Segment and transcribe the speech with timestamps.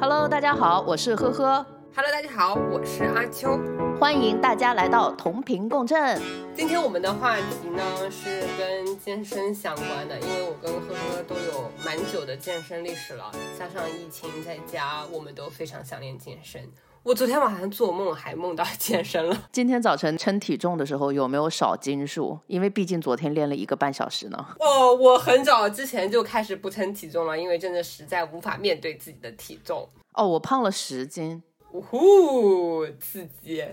[0.00, 1.66] Hello，大家好，我是呵呵。
[1.94, 3.60] Hello，大家好，我是阿秋。
[4.00, 6.18] 欢迎大家来到同频共振。
[6.54, 16.66] 今天我们的话题呢是跟健身相关的，因为我跟呵呵都有蛮久的健身历史了，加上疫情在家，我们都非常想念健身。
[17.02, 19.48] 我昨天晚上做梦还梦到 健身了。
[19.50, 22.38] 今天早晨称体重的时候有没有少斤数？
[22.46, 24.46] 因为毕竟昨天练了一个半小时呢。
[24.58, 29.88] 哦，我很早之前就开始不称体重了，因为真的实在无法面对自己的体重。
[30.12, 33.64] 哦，我胖了十斤，呜呼，刺激！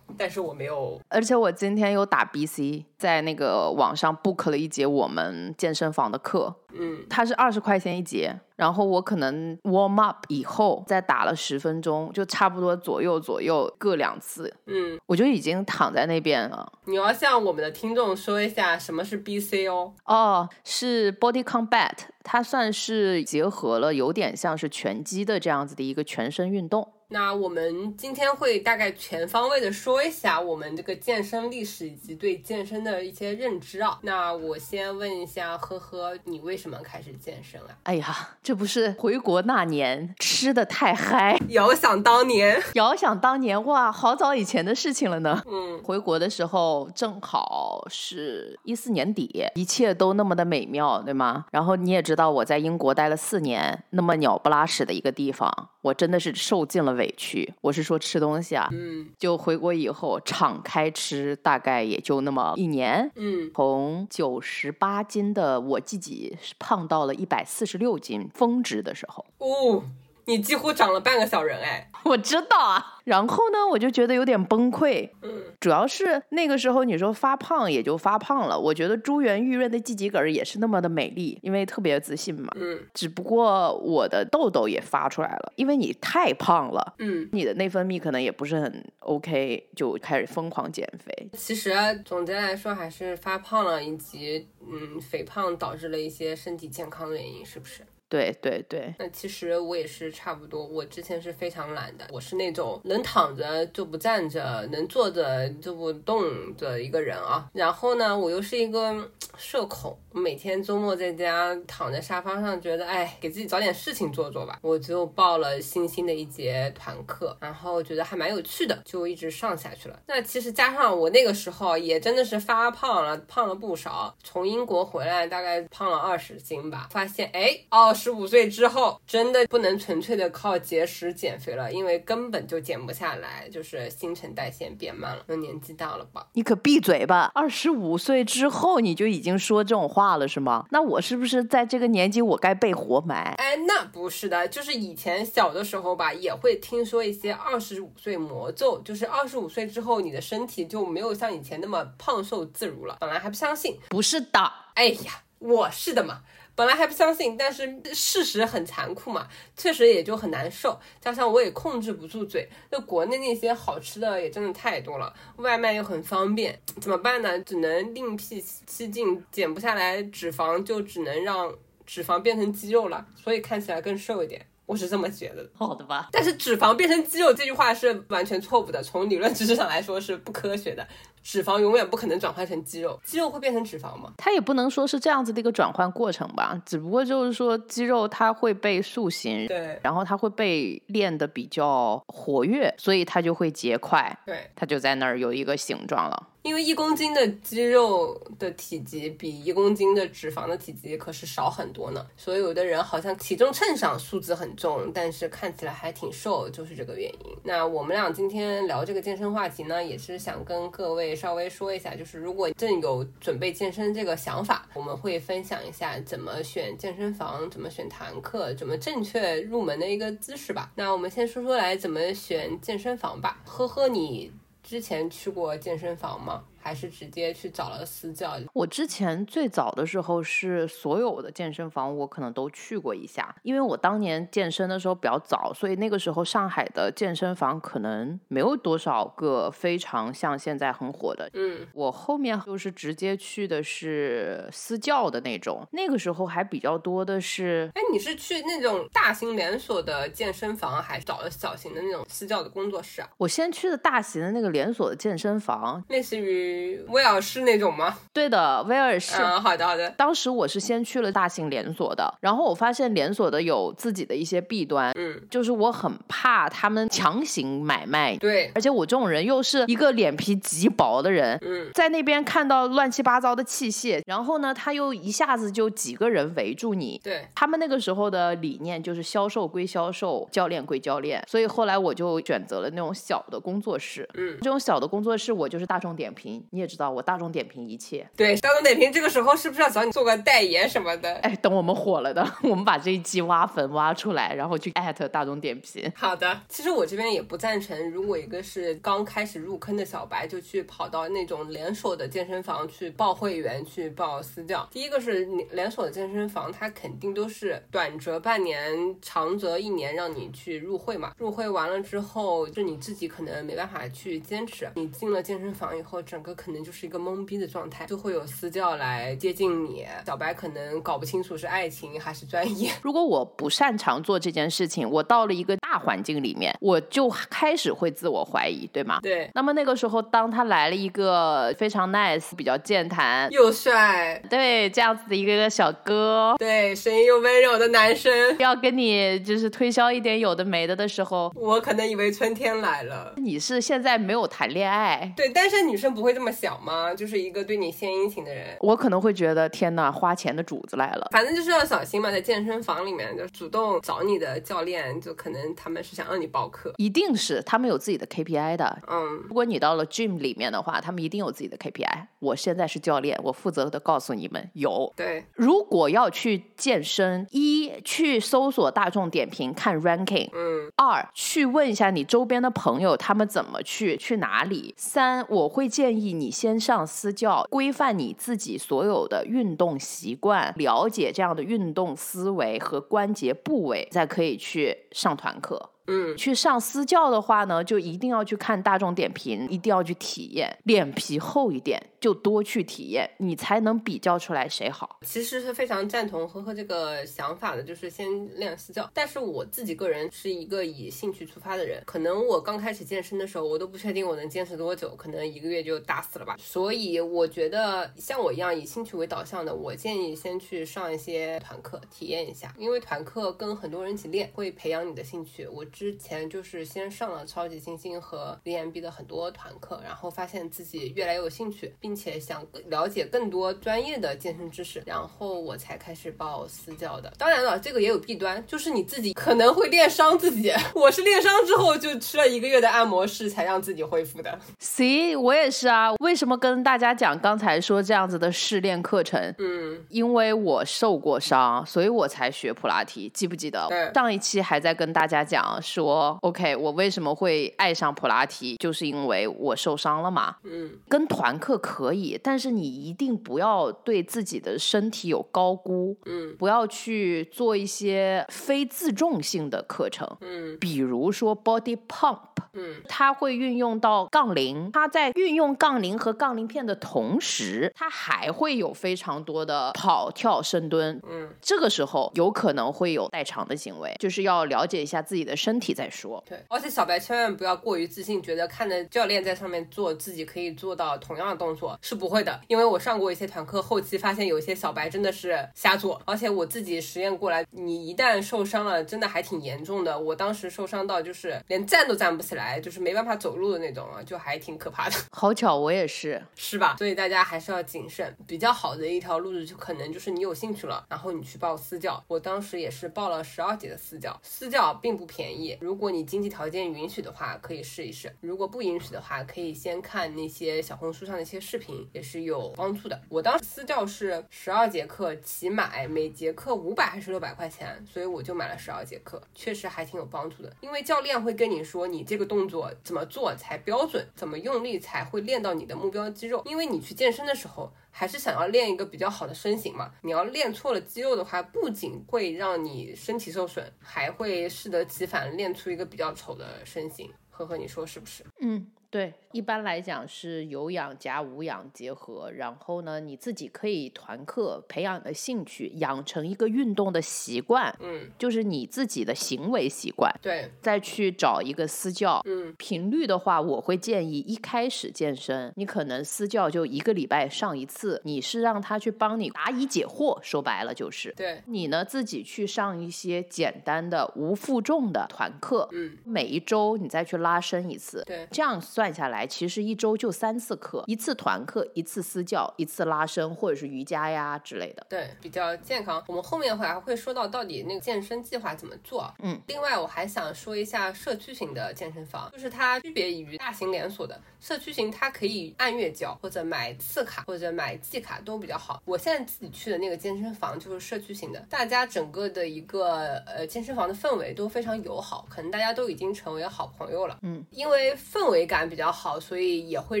[0.18, 16.72] 但是我没有，而且我今天有打 BC，在那个网上 book 了一节我们健身房的课，嗯，它是二十块钱一节，然后我可能 warm up 以后再打了十分钟，就差不多左右左右各两次，嗯，我就已经躺在那边了。
[16.84, 19.92] 你要向我们的听众说一下什么是 BC 哦。
[20.04, 21.92] 哦，是 Body Combat，
[22.22, 26.92] 它算是结合了有点像是拳击的这样子的一个全身运动。
[27.12, 33.98] 那我们今天会大概全方位的说一下我们这个健身历史以及对健身的一些认知啊。
[34.00, 37.76] 那我先问一下，呵呵，你为什么开始健身啊？
[37.82, 45.42] 哎呀，这不是回国那年吃的太嗨，遥想当年， 遥想当年，哇，好早以前的事情了呢。
[45.46, 51.44] 嗯，回国的时候正好是一四年底，一切都那么的美妙，对吗？
[51.50, 57.52] 然后你也知道我在英国待了四年，那么鸟不拉屎的一个地方，我真的是受尽了委屈。
[57.60, 69.26] 我是说吃东西啊，嗯就回国以后敞开吃，大概也就那么一年，嗯，从九十八斤的我自己胖到了一百四十六斤，峰值的时候。
[69.38, 69.82] 哦，
[70.26, 71.88] 你几乎长了半个小人哎。
[72.04, 75.08] 我知道啊，然后呢，我就觉得有点崩溃。
[75.22, 82.48] 嗯，主要是那个时候你说发胖也就发胖了，我觉得珠圆玉润的季吉格儿也是那么的美丽，因为特别自信嘛。
[82.56, 91.30] 嗯只不过我的痘痘也发出来了，因为你太胖了，嗯，你的内分泌可能也不是很 OK，就开始疯狂减肥。
[91.34, 97.82] 其实啊总结来说还是发胖了，以及嗯肥胖导致了一些身体健康的原因，是不是？
[98.12, 107.48] 对对对，那其实我也是差不多，我之前是非常懒的，我是那种能躺着就不站着，能坐着就不动的一个人啊。
[107.54, 119.98] 然后呢，我又是一个社恐，每天周末在家躺在沙发上，觉得哎，给自己找点事情做做吧，我就报了新兴的一节团课，然后觉得还蛮有趣的，就一直上下去了。
[120.06, 136.26] 那其实加上我那个时候也真的是发胖了，胖了不少，从英国回来大概胖了二十斤吧，发现哎，哦十五岁之后真的不能纯粹的靠节食减肥了，因为根本就减不下来，就是新陈代谢变慢了，那年纪大了吧。
[136.32, 137.30] 你可闭嘴吧！
[137.32, 140.66] 二十五岁之后你就已经说这种话了是吗？
[140.72, 143.34] 那我是不是在这个年纪我该被活埋？
[143.38, 152.96] 哎，那不是的，就是以前小的时候吧，也会听说一些二十五岁魔咒，就是二十五岁之后，你的身体就没有像以前那么胖瘦自如了。
[152.98, 156.22] 本来还不相信，不是的，哎呀，我是的嘛。
[156.54, 159.26] 本来还不相信，但是事实很残酷嘛，
[159.56, 160.78] 确实也就很难受。
[161.00, 167.38] 加上我也控制不住嘴，那国内那些好吃的也真的太多了，外卖又很方便，怎么办呢？
[167.40, 171.52] 只能另辟蹊径，减不下来脂肪，就只能让
[171.86, 174.46] 脂肪变成肌肉了，所以看起来更瘦一点。
[174.64, 175.50] 我是这么觉得的。
[175.54, 176.08] 好的吧？
[176.12, 180.86] 但是脂肪变成肌肉这句话是完全错误的，从理论知识上来说是不科学的。
[181.22, 184.12] 脂肪永远不可能转换成肌肉，肌肉会变成脂肪吗？
[184.16, 196.28] 它也不能说是这样子的一个转换过程吧，只不过就是说肌肉它会被塑形，对然后它会被练得比较活跃，所以它就会结块，对，它就在那儿有一个形状了。
[196.42, 207.36] 因为一公斤的肌肉的体积比一公斤的脂肪的体积可是少很多呢，所以有的人好像体重秤上数字很重，但是看起来还挺瘦，就是这个原因。
[207.44, 220.70] 那我们俩今天聊这个健身话题呢，也是想跟各位稍微说一下，就是如果正有准备健身这个想法，我们会分享一下怎么选健身房，怎么选团课，怎么正确入门的一个姿势吧。
[220.76, 223.42] 那我们先说说来怎么选健身房吧。
[223.44, 224.32] 呵呵，你
[224.62, 226.44] 之前去过健身房吗？
[226.62, 228.32] 还是直接去找了私教？
[228.52, 241.28] 我之前最早的时候是所有的健身房我可能都去过一下，因为我当年健身的时候比较早，所以那个时候上海的健身房可能没有多少个非常像现在很火的。
[241.34, 253.08] 嗯，我后面就是直接去的是私教的那种，那个时候还比较多的是哎，你是去那种大型连锁的健身房，还是找了小型的那种私教的工作室啊？
[253.18, 257.96] 我先去的大型的那个连锁的健身房，类似于于威尔士那种吗？
[258.12, 259.16] 对的，威尔士。
[259.22, 259.88] 嗯，好的好的。
[259.90, 268.16] 当时我是先去了大型连锁的，然后我发现连锁的有自己的一些弊端，嗯，就是我很怕他们强行买卖。
[268.18, 291.14] 对，而且我这种人又是一个脸皮极薄的人，嗯，在那边看到乱七八糟的器械，然后呢，他又一下子就几个人围住你，对他们那个时候的理念就是销售归销售，教练归教练，所以后来我就选择了那种小的工作室，嗯，这种小的工作室我就是大众点评，你也知道我大众点评一切，对，大众点评这个时候是不是要找你做个代言什么的？
[291.16, 295.90] 哎，等我们火了的， 我们把这一季挖坟挖出来，然后去艾特大众点评。
[295.94, 304.68] 好的，其实我这边也不赞成，如果一个是刚开始入坑的小白，就去跑到那种连锁的健身房去报会员、去报私教。
[304.70, 311.12] 第一个是连锁的健身房，它肯定都是短则半年，长则一年让你去入会嘛。
[311.18, 314.68] 入会完了之后，就你自己可能没办法去坚持。
[314.74, 319.86] 你进了健身房以后，整个可能就是一个懵逼的状态，就会有私教来接近你。
[320.06, 322.70] 小白可能搞不清楚是爱情还是专业。
[322.82, 328.98] 如果我不擅长做这件事情，我到了一个大环境里面，我就开始会自我怀疑，对吗？
[329.02, 343.12] 对，那么那个时候，当他来了一个非常 nice、比较健谈、又帅，对这样子的一个小哥，对声音又温柔的男生，要跟你就是推销一点有的没的的时候，我可能以为春天来了。
[343.16, 346.94] 你是现在没有谈恋爱，对，单身女生不会这么想吗？
[346.94, 351.08] 就是一个对你献殷勤的人，我可能会觉得天呐，花钱的主子来了。
[351.10, 356.72] 反正就是要小心嘛，在健身房里面就主动找你的教练，就可能他们是想让你报课。
[356.76, 358.78] 一定是他们有自己的 KPI 的。
[358.88, 362.06] 嗯，如果你到了 gym 里面的话，他们一定有自己的 KPI。
[362.18, 364.92] 我现在是教练，我负责的告诉你们有。
[364.96, 385.71] 对，如果要去健身，一去搜索大众点评看 ranking，嗯，二去问一下你周边的朋友他们怎么去去哪里，三我会建议你先上私教，规范你自己所有的运动习惯，了解这样的运动思维和关节部位，再可以去上团课。
[385.86, 394.98] 嗯，去上私教的话呢，就一定要去看大众点评，一定要去体验，脸皮厚一点，就多去体验，你才能比较出来谁好。
[395.02, 398.88] 其实是非常赞同呵呵这个想法的，就是先练私教。
[398.94, 406.36] 但是我自己个人是一个以兴趣出发的人，可能我刚开始健身的时候，我都不确定我能坚持多久，可能一个月就打死了吧。
[406.38, 415.46] 所以我觉得像我一样以兴趣为导向的，我建议先去上一些团课体验一下，因为团课跟很多人一起练会培养你的兴趣。
[415.46, 427.12] 我之前就是先上了超级星星和 DMB 的很多团课，然后发现自己越来越有兴趣，并且想了解更多专业的健身知识，然后我才开始报私教的。
[427.16, 430.52] 当然了，这个也有弊端，就是你自己可能会练伤自己。
[430.74, 434.38] 我是练伤之后就吃了一个月的按摩师才让自己恢复的。
[434.58, 435.92] C，我也是啊。
[436.00, 439.34] 为什么跟大家讲刚才说这样子的试练课程？
[439.38, 443.08] 嗯，因为我受过伤，所以我才学普拉提。
[443.14, 450.36] 记不记得上一期还在跟大家讲说，OK，我为什么会爱上普拉提，就是因为我受伤了嘛。
[450.44, 462.18] 嗯，跟团课可以，但是你一定不要对自己的身体有高估，嗯，不要去做一些非自重性的课程，嗯，比如说 body pump。
[462.54, 471.00] 嗯，它会运用到杠铃，它在运用杠铃和杠铃片的同时，它还会有非常多的跑、跳、深蹲。
[471.08, 476.22] 嗯，这个时候有可能会有代偿的行为，就是要了解一下自己的身体再说。
[476.28, 482.40] 对，而且小白千万不要过于自信，觉得看着教练在上面做，自己可以做到同样的动作，是不会的。
[482.48, 489.98] 因为我上过一些团课，后期发现有一些小白真的是瞎做，而且我自己实验过来，你一旦受伤了，真的还挺严重的。
[489.98, 494.96] 我当时受伤到就是连站都站不起来，就是没办法走路的那种啊，就还挺可怕的。
[495.10, 496.22] 好巧，我也是。
[496.36, 496.76] 是吧？
[496.78, 498.14] 所以大家还是要谨慎。
[498.26, 502.02] 比较好的一条路子，就可能就是你有兴趣了，然后你去报私教。
[502.08, 505.41] 我当时也是报了十二节的私教，私教并不便宜。
[505.60, 513.00] 如果你经济条件允许的话，可以试一试；如果不允许的话，可以先看那些小红书上的一些视频，也是有帮助的。
[513.08, 520.56] 我当时私教是十二节课起买，每节课五百还是六百块钱，所以我就买了十二节课，确实还挺有帮助的。
[520.60, 526.42] 因为教练会跟你说，你这个动作怎么做才标准，怎么用力才会练到你的目标肌肉。
[526.46, 529.92] 因为你去健身的时候，还是想要练一个比较好的身形嘛。
[530.02, 537.12] 你要练错了肌肉的话，不仅会让你身体受损，还会适得其反，练出一个比较丑的身形。
[537.30, 538.24] 呵呵，你说是不是？
[538.40, 552.20] 嗯，对，一般来讲是有氧加无氧结合，然后呢，你自己可以团课培养你的兴趣，养成一个运动的习惯，嗯，就是你自己的行为习惯，对，再去找一个私教。
[552.26, 561.12] 嗯，频率的话，我会建议一开始健身，你可能私教就一个礼拜上一次，你是让他去帮你答疑解惑，说白了就是。
[561.16, 568.26] 对，你呢自己去上一些简单的无负重的团课，嗯，每一周你再去拉伸一次，对。
[568.30, 574.86] 这样算下来，其实一周就三次课，一次团课，一次私教，一次拉伸或者是瑜伽呀之类的。
[574.88, 576.02] 对，比较健康。
[576.06, 579.12] 我们后面会还会说到到底那个健身计划怎么做。
[579.20, 588.82] 嗯，另外我还想说一下社区型的健身房，就是它区别于大型连锁的社区型，它可以按月交或者买次卡或者买季卡都比较好。
[588.84, 597.18] 我现在自己去的那个健身房就是社区型的，大家整个的一个呃健身房的氛围都非常友好，可能大家都已经成为好朋友了。
[597.22, 600.00] 嗯，因为氛围感比较好，所以也会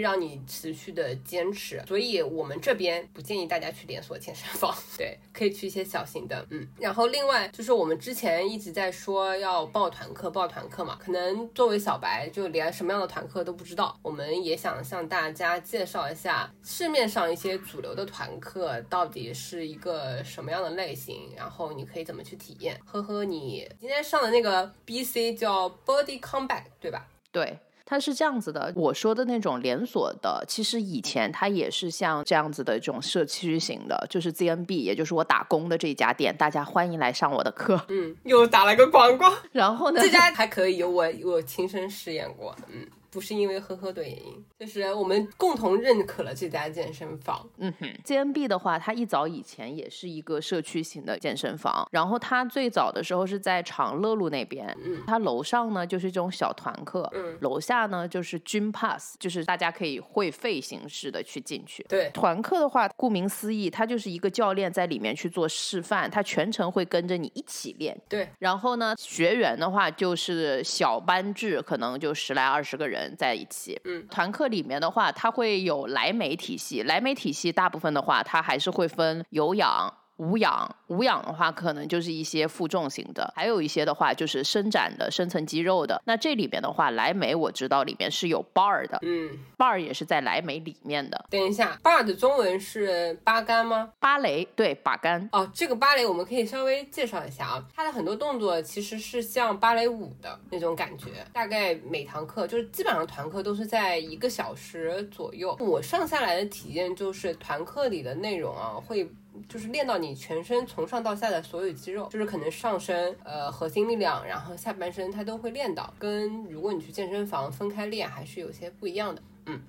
[0.00, 1.82] 让你持续的坚持。
[1.86, 6.66] 所以我们这边不建议大家去连锁健身房， 对，可以去一些小型的，嗯。
[6.78, 22.78] 然后另外就是我们之前一直在说要报团课，报团课嘛，可能作为小白就连什么样的团课都不知道，我们也想向大家介绍一下市面上一些主流的团课到底是一个什么样的类型，然后你可以怎么去体验。
[22.84, 27.06] 呵呵，你今天上的那个 BC 叫 Body Combat 对吧？
[27.30, 27.58] 对。
[27.84, 37.80] 它是这样子的，我说的那种连锁的，其实以前它也是像这样子的这种社区型的，就是 ZNB，也就是我打工的这家店，大家欢迎来上我的课。
[37.88, 39.32] 嗯，又打了个广告。
[39.52, 42.86] 然后呢，这家还可以，我我亲身试验过，嗯。
[43.12, 47.46] 不是因为呵呵的原因，就是我们共同认可了这家健身房。
[47.58, 61.84] 嗯哼，GNB 的话，它一早以前也是一个社区型的健身房，然后它最早的时候是在长乐路那边，嗯，它楼上呢就是这种小团课，嗯，楼下呢就是 Gym Pass，就是大家可以会费形式的去进去。
[61.86, 67.94] 对，团课的话，顾名思义，它就是一个教练在里面去做示范，他全程会跟着你一起练。
[68.08, 73.01] 对，然后呢，学员的话就是小班制，可能就十来二十个人。
[73.16, 79.92] 在一起，嗯，团课里面的话，它会有莱美体系，莱美体系大部分的话，它还是会分有氧。
[80.22, 86.00] 无氧，无氧的话可能就是一些负重型的，还有一些的话就是伸展的、深层肌肉的。
[86.04, 91.24] 那这里边的话，莱美我知道里面是有 bar 的，嗯，bar 也是在莱美里面的。
[91.28, 93.90] 等一下，bar 的中文是八杆吗？
[93.98, 95.28] 芭蕾，对，把杆。
[95.32, 105.56] 哦，这个芭蕾我们可以稍微介绍一下啊，它的很多动作其实是像芭蕾舞的那种感觉，大概每堂课就是基本上团课都是在一个小时左右。
[105.58, 109.10] 我上下来的体验就是团课里的内容啊会。
[109.48, 119.60] 就是练到你全身从上到下的所有肌肉，就是可能上身呃核心力量，然后下半身它都会练到，跟如果你去健身房分开练还是有些不一样的，嗯。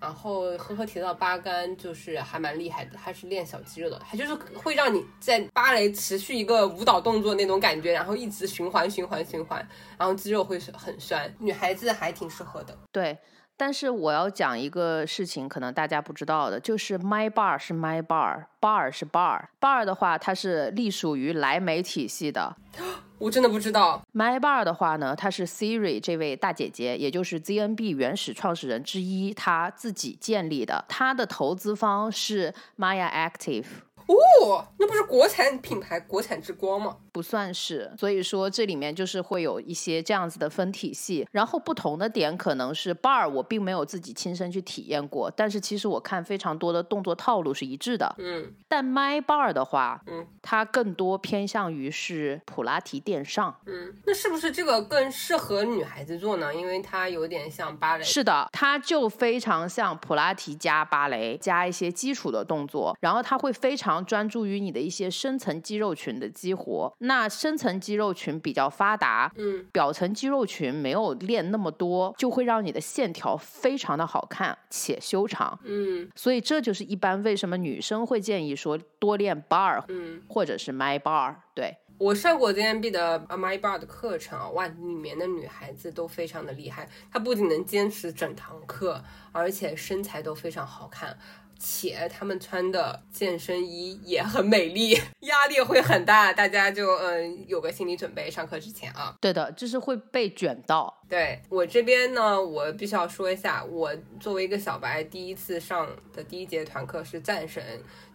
[0.00, 9.64] 然后呵呵提到八杆就是还蛮厉害的，它是练小肌肉的，它就是会让你在芭蕾持续一个舞蹈动作那种感觉，然后一直循环循环循环，
[9.96, 12.76] 然后肌肉会很酸，女孩子还挺适合的。
[12.90, 13.16] 对。
[13.56, 22.56] 但是我要讲一个事情，可能大家不知道的，就是 My Bar 是 My Bar，Bar 是 Bar，Bar 的话它是隶属于莱美体系的。
[23.18, 24.02] 我真的不知道。
[24.12, 30.84] My Bar 的话呢，它是 Siri 这位大姐姐，也就是 ZNB 原始创始人之一，她自己建立的。
[30.88, 33.66] 她的投资方是 Maya Active。
[34.06, 36.96] 哦，那不是国产品牌国产之光吗？
[37.12, 48.14] 不算是，所以说这里面就是会有一些这样子的分体系，然后不同的点可能是 bar，我并没有自己亲身去体验过，但是其实我看非常多的动作套路是一致的。
[48.18, 53.54] 嗯，但 my bar 的话，嗯，它更多偏向于是普拉提垫上。
[53.66, 56.54] 嗯，那是不是这个更适合女孩子做呢？
[56.54, 58.02] 因为它有点像芭蕾。
[58.04, 66.90] 是的，它就非常像普拉提加芭蕾加一些基础的动作，然后它会非常专注于你的一些深层肌肉群的激活。
[67.02, 81.76] 那深层肌肉群比较发达，嗯，表层肌肉群没有练那么多，就会让你的线条非常的好看且修长，嗯，所以这就是一般为什么女生会建议说多练 bar，嗯，或者是 my bar，对。
[81.98, 91.16] 我上过 ZMB 的 My Bar 的课程啊，哇，里面的女孩子都非常的厉害，她不仅能坚持整堂课，而且身材都非常好看。
[91.64, 99.16] 且他们穿的健身衣也很美丽， 压力会很大，大家就嗯有个心理准备，上课之前啊。
[99.20, 100.92] 对的，就是会被卷到。
[101.08, 107.62] 对我这边呢，我必须要说一下，我作为一个小白，第一次上的第一节团课是战神，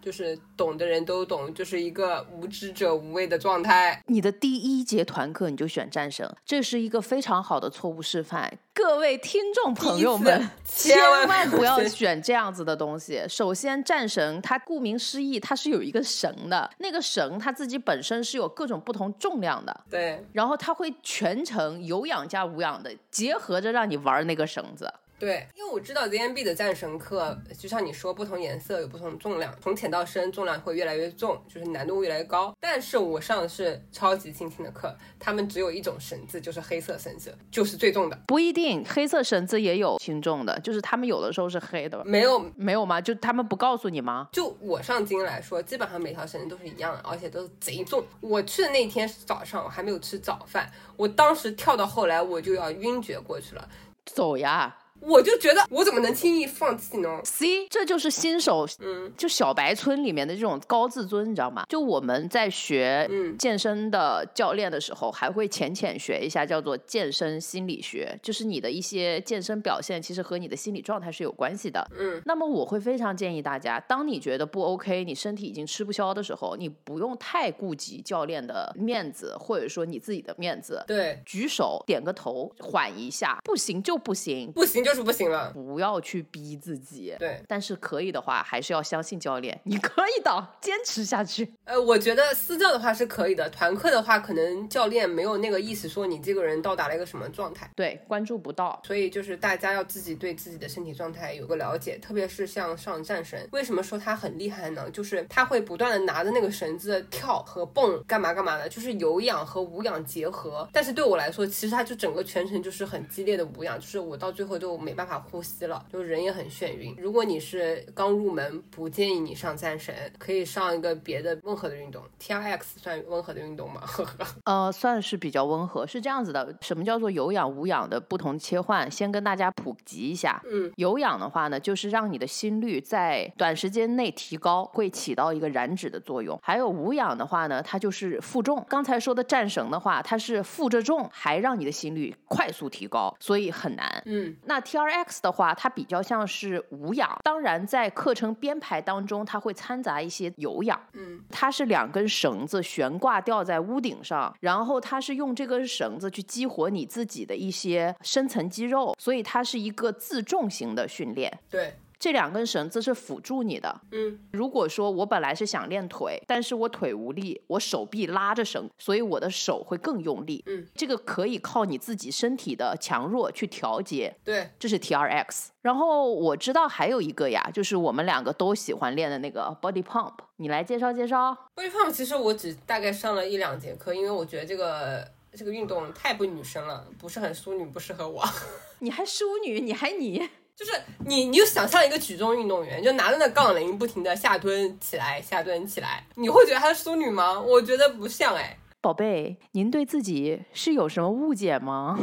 [0.08, 4.02] 就是懂的人都懂，就是一个无知者无畏的状态。
[4.06, 8.50] 你的第一节团课你就选战神，这是一个非常好的错误示范。
[8.72, 10.96] 各位听众朋友们， 千
[11.28, 13.22] 万不要选这样子的东西。
[13.28, 19.78] 首先，战神它顾名思义，它是有一个绳的，那个绳它自己本身是有各种不同重量的。
[19.90, 24.90] 对，然后它会全程有氧加无氧的结合着让你玩那个绳子。
[25.18, 32.54] 对，因为我知道 ZMB 的战神课，就像你说，不同颜色有不同的重量，从浅到深，重量会越来越重，就是难度越来越高。
[32.60, 38.16] 但是我上的是超级轻轻的课，他们只有一种绳子，就是黑色绳子，就是最重的。
[38.28, 42.00] 不一定，黑色绳子也有轻重的，就是他们有的时候是黑的。
[42.04, 43.00] 没有，没有吗？
[43.00, 44.28] 就他们不告诉你吗？
[44.32, 48.04] 就我上金来说，基本上每条绳子都是一样的，而且都是贼重。
[48.20, 53.68] 我去的那天是早上，我还没有吃早饭，我当时跳到后来，我就要晕厥过去了。
[54.06, 54.74] 走呀！
[55.00, 61.64] 我就觉得我怎么能轻易放弃呢？C，这就是新手，嗯，就小白村里面的这种高自尊，你知道吗？
[61.68, 71.86] 就我们在学健身的教练的时候，还会浅浅学一下叫做健身心理学，就是你的一些健身表现其实和你的心理状态是有关系的。
[71.98, 80.84] 嗯，那么我会非常建议大家，当你觉得不 OK，你身体已经吃不消的时候，你不用太顾及教练的面子，或者说你自己的面子。
[80.86, 84.87] 对，举手点个头，缓一下，不行就不行，不行就。
[84.88, 87.14] 就是不行了，不要去逼自己。
[87.18, 91.52] 对，但是可以的话，还是要相信教练，你可以的，坚持下去。
[91.64, 98.80] 呃，我觉得私教的话是可以的，团课的话，可能教练没有那个意思，说你这个人到达了一个什么状态，对，关注不到。
[98.86, 104.90] 所以就是大家要自己对自己的身体状态有个了解，特别是像上战神，为什么说他很厉害呢？
[104.90, 110.66] 就是他会不断的拿着那个绳子跳和蹦，干嘛干嘛的，就是有氧和无氧结合。
[110.72, 114.77] 但是对我来说，其实他就整个全程就是很激烈的无氧，就是我到最后就。
[114.78, 116.94] 没办法呼吸了，就人也很眩晕。
[116.98, 122.02] 如果你是刚入门，不建议你上战神，可以上一个别的温和的运动。
[122.18, 123.80] T R X 算温和的运动吗？
[123.84, 125.86] 呵 呵呃，算是比较温和。
[125.86, 128.88] 是这样子的，什么叫做有氧无氧的不同切换？
[128.90, 130.40] 先跟大家普及一下。
[130.50, 136.38] 嗯，有氧的话呢，就是让你的心率在短时间内提高，会起到一个燃脂的作用。
[136.42, 138.64] 还有无氧的话呢，它就是负重。
[138.68, 144.00] 刚才说的战绳的话，它是负着重，还让你的心率快速提高，所以很难。
[144.06, 144.62] 嗯，那。
[144.68, 150.78] T R X 的话，它比较像是无氧，当然在课程编排当中，它会掺杂一些有氧。
[150.92, 161.32] 嗯，它是两根绳子悬挂吊在屋顶上，然后它是用这根绳子去激活你自己的一些深层肌肉，所以它是一个自重型的训练。
[161.48, 161.74] 对。
[161.98, 163.80] 这两根绳子是辅助你的。
[163.92, 170.42] 嗯，如果说我本来是想练腿，但是我腿无力，我手臂拉着绳，所以我的手会更用力。
[170.46, 174.14] 嗯，这个可以靠你自己身体的强弱去调节。
[174.22, 175.50] 对，这是 T R X。
[175.62, 181.36] 然后我知道还有一个呀，就是我们两个都喜欢练的那个 Body Pump，你来介绍介绍。
[181.56, 188.24] Body Pump 其实我只大概上了一两节课，因为我觉得这个这个运动太不女生了，不是很淑女，不适合我。
[188.78, 189.60] 你还淑女？
[189.60, 190.28] 你还你？
[190.58, 190.72] 就是
[191.06, 197.40] 你，你就想象一个举重运动员，就拿着那杠铃不停的下蹲起来，下蹲起来，你会觉得她是淑女吗？
[197.40, 198.58] 我觉得不像哎。
[198.80, 201.96] 宝贝，您对自己是有什么误解吗？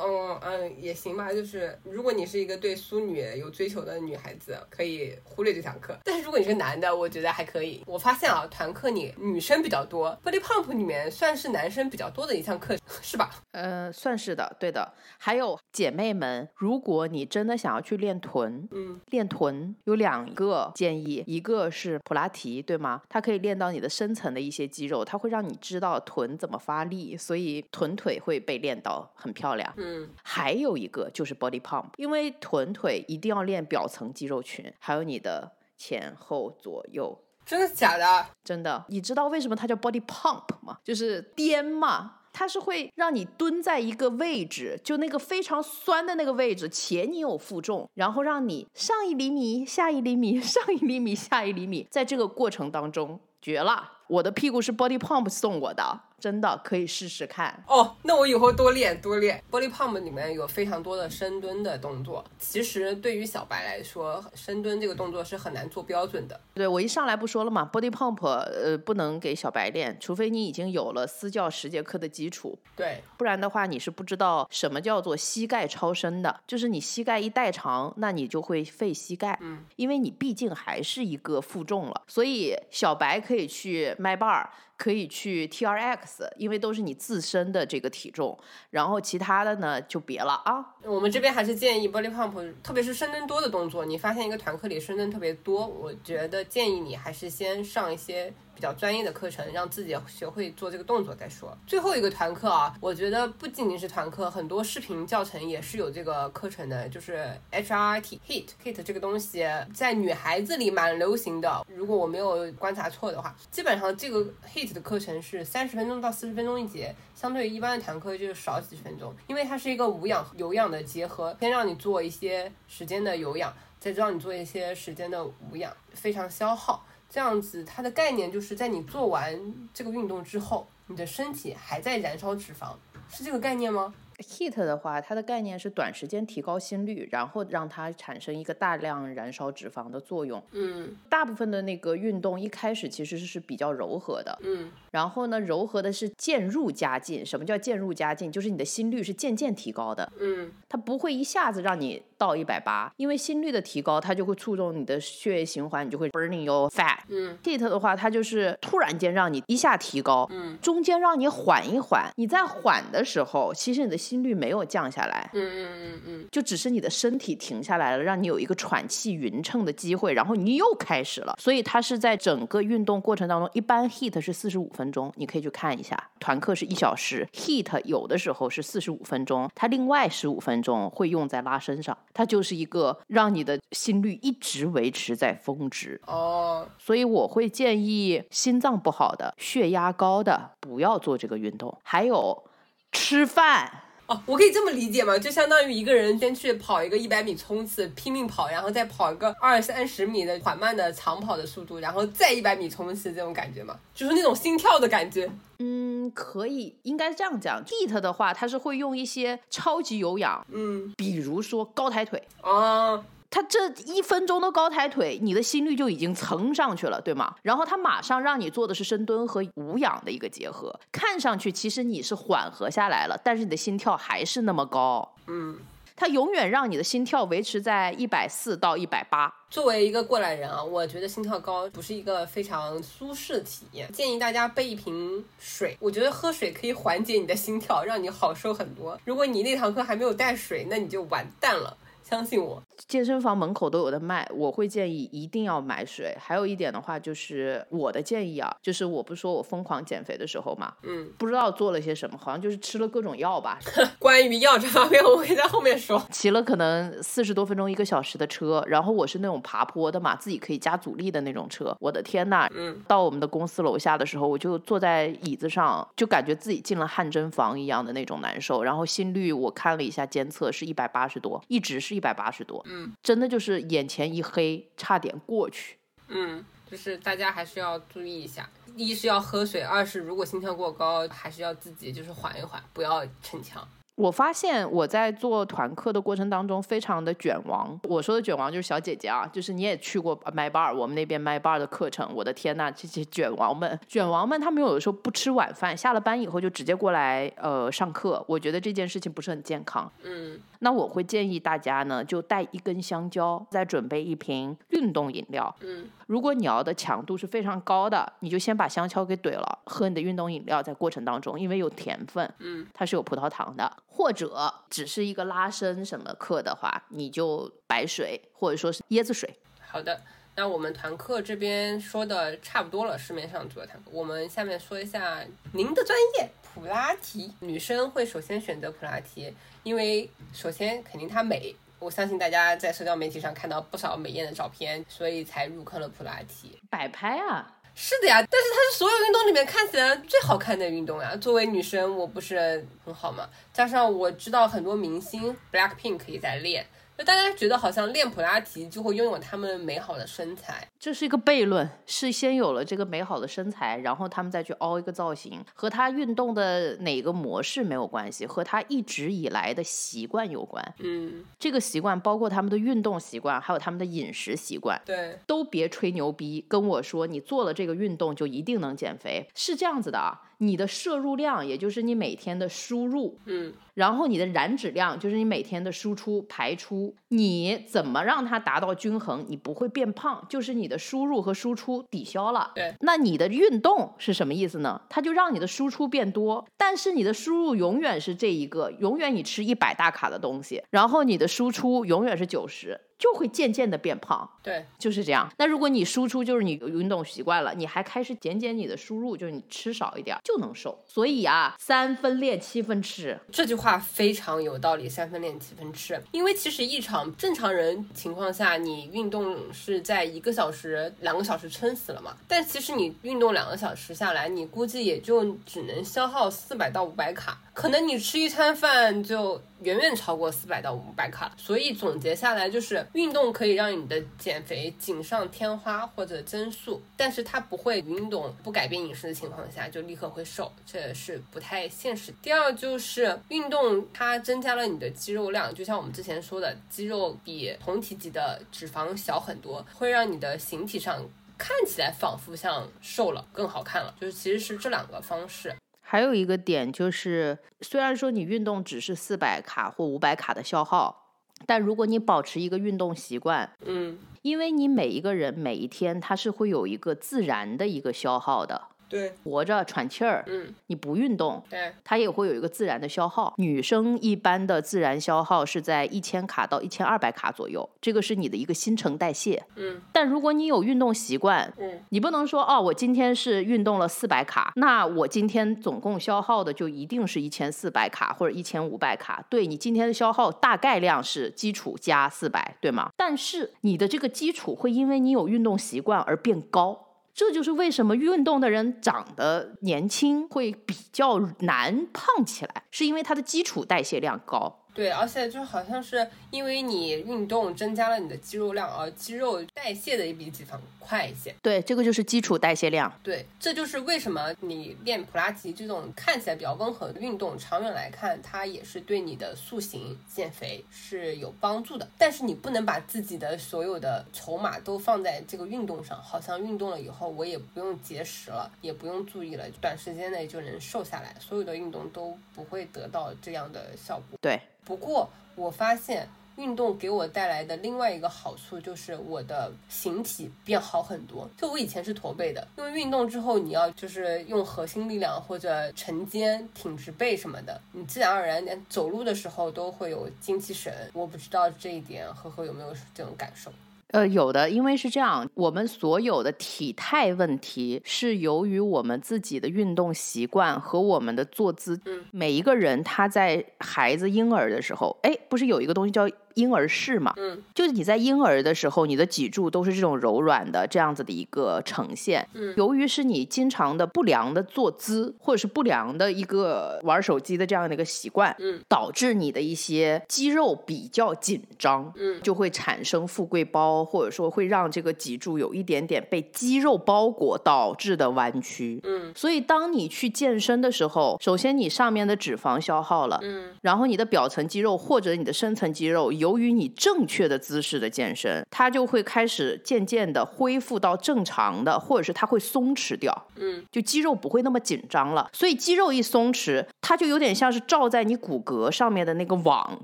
[0.00, 1.32] 嗯嗯，也行吧。
[1.32, 5.98] 就是如果你是一个对淑女有追求的女孩子，可以忽略这堂课。
[6.04, 7.82] 但是如果你是男的，我觉得还可以。
[7.86, 13.30] 我发现啊，团课里女生比较多，Body Pump 里面算是男生比较多的一项课， 是吧？
[13.52, 14.92] 呃，算是的，对的。
[15.18, 23.02] 还有姐妹们，如果你真的想要去练臀，嗯，练臀有两个建议，一个是普拉提，对吗？
[23.08, 29.72] 它可以练到你的深层的一些肌肉，它会让你知道臀怎么发力，所以臀腿会被练到很漂亮。
[29.76, 29.87] 嗯，
[30.22, 37.18] 还有一个就是 body pump，因为臀腿一定要练表层肌肉群，还有你的前后左右。
[37.44, 38.26] 真的假的？
[38.44, 38.84] 真的。
[38.88, 40.78] 你知道为什么它叫 body pump 吗？
[40.84, 42.14] 就是颠嘛。
[42.30, 53.90] 它是会让你蹲在一个位置，就那个非常酸的那个位置，且你有负重，然后让你上一厘米，下一厘米， 上一厘米，下一厘米，在这个过程当中，绝了。
[54.06, 57.96] 我的屁股是 Body Pump 送我的，真的可以试试看哦。
[58.02, 59.42] 那我以后多练多练。
[59.50, 66.38] Body Pump 里面有非常多的深蹲的动作，其实对于小白来说，深蹲这个动作是很难做标准的。
[66.54, 72.58] 对我一上来不说了嘛，Body Pump 呃不能给小白练，除非你已经有了私教十节课的基础。
[72.76, 79.38] 对，不然的话你是不知道什么叫做膝盖超伸的，就是你膝盖一代长，那你就会废膝盖。
[79.40, 83.94] 嗯，因为你毕竟还是一个负重了，所以小白可以去。
[83.98, 84.46] 麦 bar
[84.78, 88.38] 可以去 T R X，因为都是你自身的这个体重，
[88.70, 90.64] 然后其他的呢就别了啊。
[90.84, 98.32] 我们这边还是建议 body pump，特别是深蹲多的动作，你发现一个团课里深蹲特别多，我觉得建议你还是先上一些。
[98.58, 101.56] 比较专业的课程，让自己学会做这个动作再说。
[101.64, 111.64] 最后一个团课啊，我觉得不仅仅是团课，很多视频教程也是有这个课程的，就是 H R T Hit Hit 这个东西在女孩子里蛮流行的。
[111.72, 126.84] 如果我没有观察错的话，基本上这个 Hit 的课程是三十分钟到四十分钟一节，相对于一般的团课就少几分钟，因为它是一个无氧有氧的结合，先让你做一些时间的有氧，再让你做一些时间的无氧，非常消耗。
[127.08, 132.74] 这样子，它的概念就是在你做完这个运动之后，你的身体还在燃烧脂肪，
[133.08, 140.42] 是这个概念吗？Heat 的话，它的概念是短时间提高心率，然后让它产生一个大量燃烧脂肪的作用。
[140.50, 144.36] 嗯，大部分的那个运动一开始其实是比较柔和的。
[144.42, 147.24] 嗯，然后呢，柔和的是渐入佳境。
[147.24, 148.32] 什么叫渐入佳境？
[148.32, 150.12] 就是你的心率是渐渐提高的。
[150.18, 156.98] 嗯，它不会一下子让你到一百八，因为心率的提高，它就会促动你的血液循环，你就会 burning your fat。
[157.08, 162.10] 嗯，Heat 的话，它就是突然间让你一下提高，嗯，中间让你缓一缓。
[162.16, 164.88] 你在缓的时候，其实你的心率没有降。
[164.88, 171.36] 下来，嗯嗯嗯嗯，就只是你的身体停下来了，让你有一个喘气匀称的机会，然后你又开始了。
[171.38, 186.00] 所以它是在整个运动过程当中，一般 heat 是四十五分钟，你可以去看一下，团课是一小时，heat 有的时候是四十五分钟，它另外十五分钟会用在拉伸上，它就是一个让你的心率一直维持在峰值。
[186.06, 192.44] 哦，所以我会建议心脏不好的、血压高的不要做这个运动，还有
[192.92, 193.84] 吃饭。
[194.08, 195.18] 哦，我可以这么理解吗？
[195.18, 203.78] 就相当于一个人先去跑一个一百米冲刺，拼命跑，然后再跑一个二三十米的缓慢的长跑的速度，然后再一百米冲刺，这种感觉吗？
[203.94, 205.30] 就是那种心跳的感觉。
[205.58, 207.62] 嗯，可以，应该这样讲。
[207.66, 212.22] Heat 的话，它是会用一些超级有氧，嗯，比如说高抬腿。
[212.42, 213.04] 哦。
[213.30, 217.34] 他这一分钟的高抬腿，你的心率就已经蹭上去了，对吗？
[217.42, 225.14] 然后他马上让你做的是深蹲和无氧的一个结合，看上去其实你是缓和下来了，但是你的心跳还是那么高。
[225.26, 225.58] 嗯，
[225.94, 229.30] 他永远让你的心跳维持在一百四到一百八。
[229.50, 235.76] 作为一个过来人啊，我觉得心跳高不是一个非常舒适的体验，建议大家备一瓶水。
[235.80, 238.98] 我觉得喝水可以缓解你的心跳，让你好受很多。
[239.04, 241.76] 如果你那堂课还没有带水，那你就完蛋了。
[242.04, 244.28] 相信我，健身房门口都有的卖。
[244.34, 246.16] 我会建议一定要买水。
[246.20, 253.58] 还有一点的话，就是我的建议啊，就是我不是说我疯狂减肥的时候嘛，嗯，不知道做了些什么，好像就是吃了各种药吧。
[253.98, 256.02] 关于药这方面，我会在后面说。
[256.12, 261.76] 骑了可能四十多分钟一个小时的车，然后我是那种爬坡的嘛，自己可以加阻力的那种车。
[261.80, 268.62] 我的天呐，嗯，到我们的公司楼下的时候，我就坐在椅子上，就感觉自己进了汗蒸房一样的那种难受。
[268.62, 272.64] 然后心率我看了一下监测是一百八十多，一直是一百八十多。
[272.68, 275.78] 嗯，真的就是眼前一黑，差点过去。
[276.08, 283.66] 嗯，就是大家还是要注意一下，一是要喝水，二是如果心跳过高，还是要自己就是缓一缓，不要逞强。
[283.98, 287.76] 我发现我在做团课的过程当中非常的卷王。
[287.82, 292.08] 我说的卷王就是小姐姐啊，就是你也去过麦 bar，我们那边麦 bar 的课程。
[292.14, 298.24] 我的天呐，这些卷王们，卷王们他们有的时候不吃晚饭，下了班以后就直接过来呃上课。
[298.28, 299.90] 我觉得这件事情不是很健康。
[300.04, 305.52] 嗯，那我会建议大家呢，就带一根香蕉，再准备一瓶运动饮料。
[305.62, 313.70] 嗯，如果你要的强度是非常高的，你就先把香蕉给怼了，喝你的运动饮料，在过程当中，因为有甜分，嗯，它是有葡萄糖的。
[313.86, 319.38] 或者只是一个拉伸什么课的话，你就白水或者说是椰子水。
[319.60, 320.00] 好的，
[320.34, 327.30] 那我们团课这边说的差不多了，市面上主要团课，我们下面说一下您的专业普拉提。
[327.40, 329.30] 女生会首先选择普拉提，
[329.62, 336.58] 因为首先肯定它美，我相信大家在社交媒体上看到不少美艳的照片，所以才入坑了普拉提。
[336.68, 337.54] 摆拍啊。
[337.80, 341.14] 是的呀，但是它是所有运动里面看起来最好看的运动呀。
[341.14, 343.28] 作为女生，我不是很好吗？
[343.52, 346.66] 加上我知道很多明星，Blackpink 也在练。
[346.98, 360.74] 就大家觉得好像练普拉提就会拥有他们美好的身材，这是一个悖论，是先有了这个美好的身材，然后他们再去凹一个造型，和他运动的哪个模式没有关系，和他一直以来的习惯有关。
[360.80, 364.82] 嗯，这个习惯包括他们的运动习惯，还有他们的饮食习惯。
[364.84, 370.22] 对，都别吹牛逼，跟我说你做了这个运动就一定能减肥，是这样子的啊。
[370.40, 376.87] 你的摄入量，也就是你每天的输入，嗯，然后你的燃脂量，就是你每天的输出排出。
[376.90, 376.96] 出。
[377.08, 379.24] 你怎么让它达到均衡？
[379.28, 382.52] 你不会变胖，就是你的输入和输出抵消了。
[382.54, 384.80] 对，那你的运动是什么意思呢？
[384.88, 392.80] 它就让你的输出变多，但是你的输入永远是这一个，永远你吃一百大卡的东西，然后你的输出永远是九十。
[392.98, 395.32] 就会渐渐的变胖，对，就是这样。
[395.38, 400.76] 那如果你输出就是你运动习惯了，你还开始减减你的输入，就是你吃少一点就能瘦。
[400.86, 404.88] 所以啊，三分练七分吃，这句话非常有道理。
[404.88, 412.16] 三分练七分吃，因为其实一场正常人情况下，你运动是在一个小时、两个小时撑死了嘛。
[412.26, 419.40] 但其实你运动两个小时下来，你估计也就只能消耗四百到五百卡，可能你吃一餐饭就。
[419.60, 432.12] 远远超过四百到五百卡，所以总结下来就是，运动可以让你的减肥锦上添花或者增速，但是它不会运动不改变饮食的情况下就立刻会瘦，这是不太现实。
[432.22, 441.04] 第二就是运动它增加了你的肌肉量，就像我们之前说的，肌肉比同体积的脂肪小很多，会让你的形体上
[441.36, 445.54] 看起来仿佛像瘦了，更好看了，就是其实是这两个方式。
[445.90, 451.14] 还有一个点就是，虽然说你运动只是四百卡或五百卡的消耗，
[451.46, 458.68] 但如果你保持一个运动习惯，嗯，因为你每一个人每一天他是会有一个自然的一个消耗的。
[458.88, 463.34] 对，活着喘气儿，嗯，你不运动，对，它也会有一个自然的消耗。
[463.36, 469.80] 女生一般的自然消耗是在一千卡到一千二百卡左右，这个是你的一个新陈代谢，嗯。
[469.92, 479.24] 但如果你有运动习惯，嗯，你不能说哦，我今天是运动了四百卡，那我今天总共消耗的就一定是一千四百卡或者一千五百卡。
[479.28, 482.90] 对你今天的消耗大概量是基础加四百，对吗？
[482.96, 486.87] 但是你的这个基础会因为你有运动习惯而变高。
[487.18, 494.57] 这就是为什么运动的人长得年轻会比较难胖起来，是因为他的基础代谢量高。
[494.74, 501.34] 对，而且就好像是因为你运动增加了你的肌肉量，而肌肉代谢的也比脂肪快一些。
[501.42, 502.92] 对，这个就是基础代谢量。
[503.02, 511.88] 对，这就是为什么你练普拉提这种看起来比较温和的运动，长远来看，它也是对你的塑形、减肥是有帮助的。
[511.98, 521.16] 但是你不能把自己的所有的筹码都放在这个运动上，好像运动了以后我也不用节食了，也不用注意了，短时间内就能瘦下来。
[521.18, 524.16] 所有的运动都不会得到这样的效果。
[524.20, 524.40] 对。
[524.68, 531.26] 不过，我发现运动给我带来的另外一个好处就是我的形体变好很多。
[531.38, 540.70] 就我以前是驼背的，因为运动之后你要就是用核心力量或者沉肩、挺直背什么的，你自然而然连走路的时候都会有精气神。
[540.92, 543.50] 我不知道这一点呵呵有没有这种感受。
[543.88, 551.80] 呃，有的，因为是这样，我们所有的体态问题是由于我们自己的运动习惯和我们的坐姿。
[551.86, 556.08] 嗯，每一个人他在孩子婴儿的时候，哎，不是有一个东西叫。
[556.34, 562.26] 婴儿式嘛，嗯，就是你在婴儿的时候，你的脊柱都是这种柔软的这样子的一个呈现。
[562.34, 578.80] 嗯，由于是你经常的不良的坐姿，或者是不良的一个玩手机的这样的一个习惯，嗯，导致你的一些肌肉比较紧张，嗯，就会产生富贵包，或者说会让这个脊柱有一点点被肌肉包裹导致的弯曲。
[578.84, 586.17] 嗯，所以当你去健身的时候，首先你上面的脂肪消耗了，嗯，然后你的表层肌肉或者你的深层肌肉有。
[586.18, 595.30] 由于你正确的姿势的健身，它就会开始渐渐的恢复到正常的，或者是它会松弛掉，嗯，就肌肉不会那么紧张了。
[595.32, 599.78] 所以肌肉一松弛，它就有点像是罩在你骨骼上面的那个网，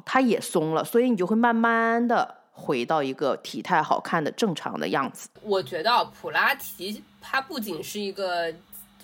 [0.05, 5.29] 它也松了，所以你就会慢慢的回到一个体态好看的正常的样子。
[5.43, 8.53] 我觉得普拉提它不仅是一个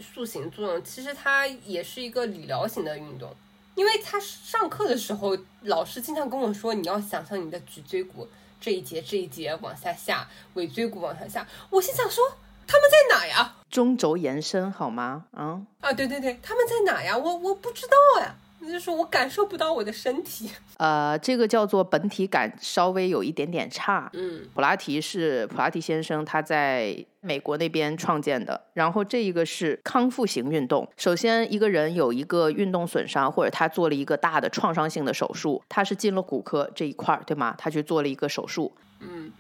[0.01, 3.31] 塑形作用，其实它也是一个理疗型的运动。
[3.75, 8.29] 因为他上课的时候，老师经常跟我说，你要想象你的脊椎骨
[8.61, 11.47] 这一节这一节往下下，尾椎骨往下下。
[11.71, 12.25] 我心想说，
[12.67, 13.57] 他们在哪呀？
[13.71, 15.25] 中轴延伸好吗？
[15.33, 17.17] 啊啊，对对对，他们在哪呀？
[17.17, 18.35] 我我不知道呀。
[18.69, 24.11] 就是我感受不到我的身体， 呃，这个叫做本体感稍微有一点点差。
[24.13, 30.89] 嗯，普拉提是普拉提先生他在美国那边创建的，然后这一个是康复型运动。
[30.97, 37.55] 首先，一个人有一个运动损伤，或者他做了一个大的创伤性的手术，他是进了骨科这一块儿，对吗？
[37.59, 38.77] 他去做了一个手术。
[39.01, 39.33] 嗯，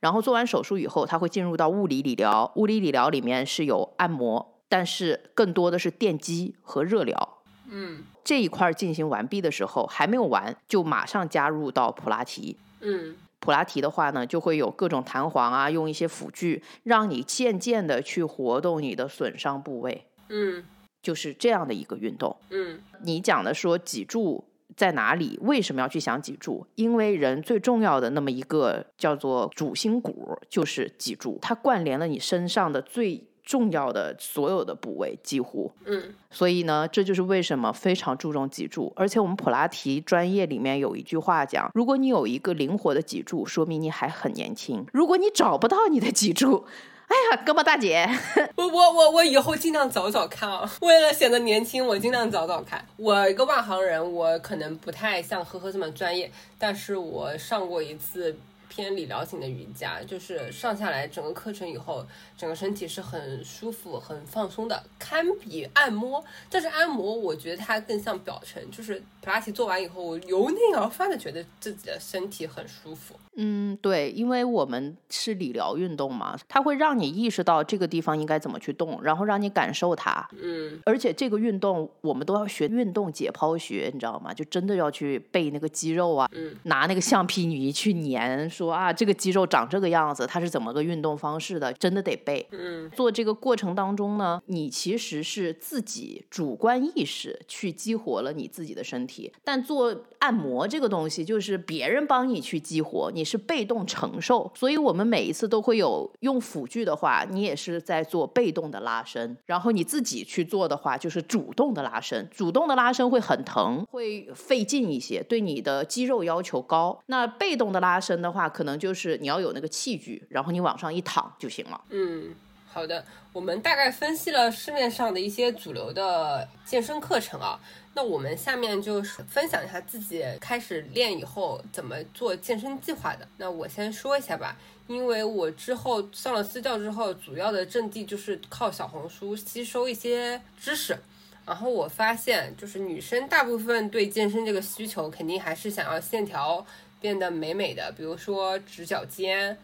[0.00, 2.52] 然后做完手术以后，他会进入到物理理疗。
[2.56, 7.37] 物理理疗里面是有按摩，但是更多的是电击和热疗。
[7.68, 8.04] 嗯。
[8.24, 12.56] 这一块进行完毕的时候，还没有完，就马上加入到普拉提。
[12.80, 20.04] 嗯，普拉提的话呢，就会有各种弹簧啊，用一些辅具，让你渐渐的去活动你的损伤部位。
[20.28, 20.62] 嗯，
[21.00, 22.36] 就是这样的一个运动。
[22.50, 24.44] 嗯，你讲的说脊柱
[24.76, 25.38] 在哪里？
[25.40, 26.66] 为什么要去想脊柱？
[26.74, 35.72] 因为人最重要的那么一个叫做主心骨，就是脊柱，它关联了你身上的最重要的所有的部位，几乎。
[35.86, 38.92] 嗯，所以呢，这就是为什么非常注重脊柱。
[38.94, 46.66] 而且我们普拉提专业里面有一句话讲：如果你有一个灵活的脊柱，说明你还很年轻；如果你找不到你的脊柱，
[47.06, 48.06] 哎呀，哥们大姐，
[48.56, 50.70] 我我我我以后尽量早早看啊！
[50.82, 52.84] 为了显得年轻，我尽量早早看。
[52.98, 58.36] 我一个外行人，我可能不太像呵呵这么专业，但是我上过一次
[58.68, 66.24] 偏理疗型的瑜伽，就是上下来整个课程以后，整个身体是很舒服、很放松的，堪比按摩。
[66.50, 73.14] 但是按摩，我觉得它更像表层，就是普拉提做完以后，我由内而发的觉得自己的身体很舒服。
[73.40, 80.28] 嗯，对，因为我们是理疗运动嘛，它会让你意识到这个地方应该怎么去动，然后让你感受它。
[80.42, 84.34] 嗯，而且这个运动我们都要学运动解剖学，你知道吗？
[84.34, 92.44] 就真的要去背那个肌肉啊，嗯拿那个橡皮泥去粘，说啊这个肌肉长这个样子，它是怎么个运动方式的，真的得背。
[92.50, 104.50] 嗯做这个过程当中呢，你其实是自己主观意识去激活了你自己的身体，但做按摩这个东西就是别人帮你去激活，你是被动承受。
[104.54, 116.98] 所以我们每一次都会有用辅具的话，你也是在做被动的拉伸，然后你自己去做的话就是主动的拉伸，主动的拉伸会很疼，会费劲一些，对你的肌肉要求高。
[117.06, 121.80] 那被动的拉伸的话，可能就是你要有那个器具，然后你往上一躺就行了。
[121.90, 122.34] 嗯，
[122.66, 127.60] 好的，我们大概分析了市面上的一些主流的健身课程啊。
[127.98, 133.26] 那我们下面就是分享一下自己开始练以后怎么做健身计划的。
[133.38, 134.56] 那我先说一下吧，
[134.86, 140.96] 因为我之后上了私教之后，主要的阵地就是靠小红书吸收一些知识。
[141.44, 146.64] 然后我发现，就是女生大部分对健身这个需求，肯定还是想要线条
[147.00, 149.58] 变得美美的，比如说直角肩、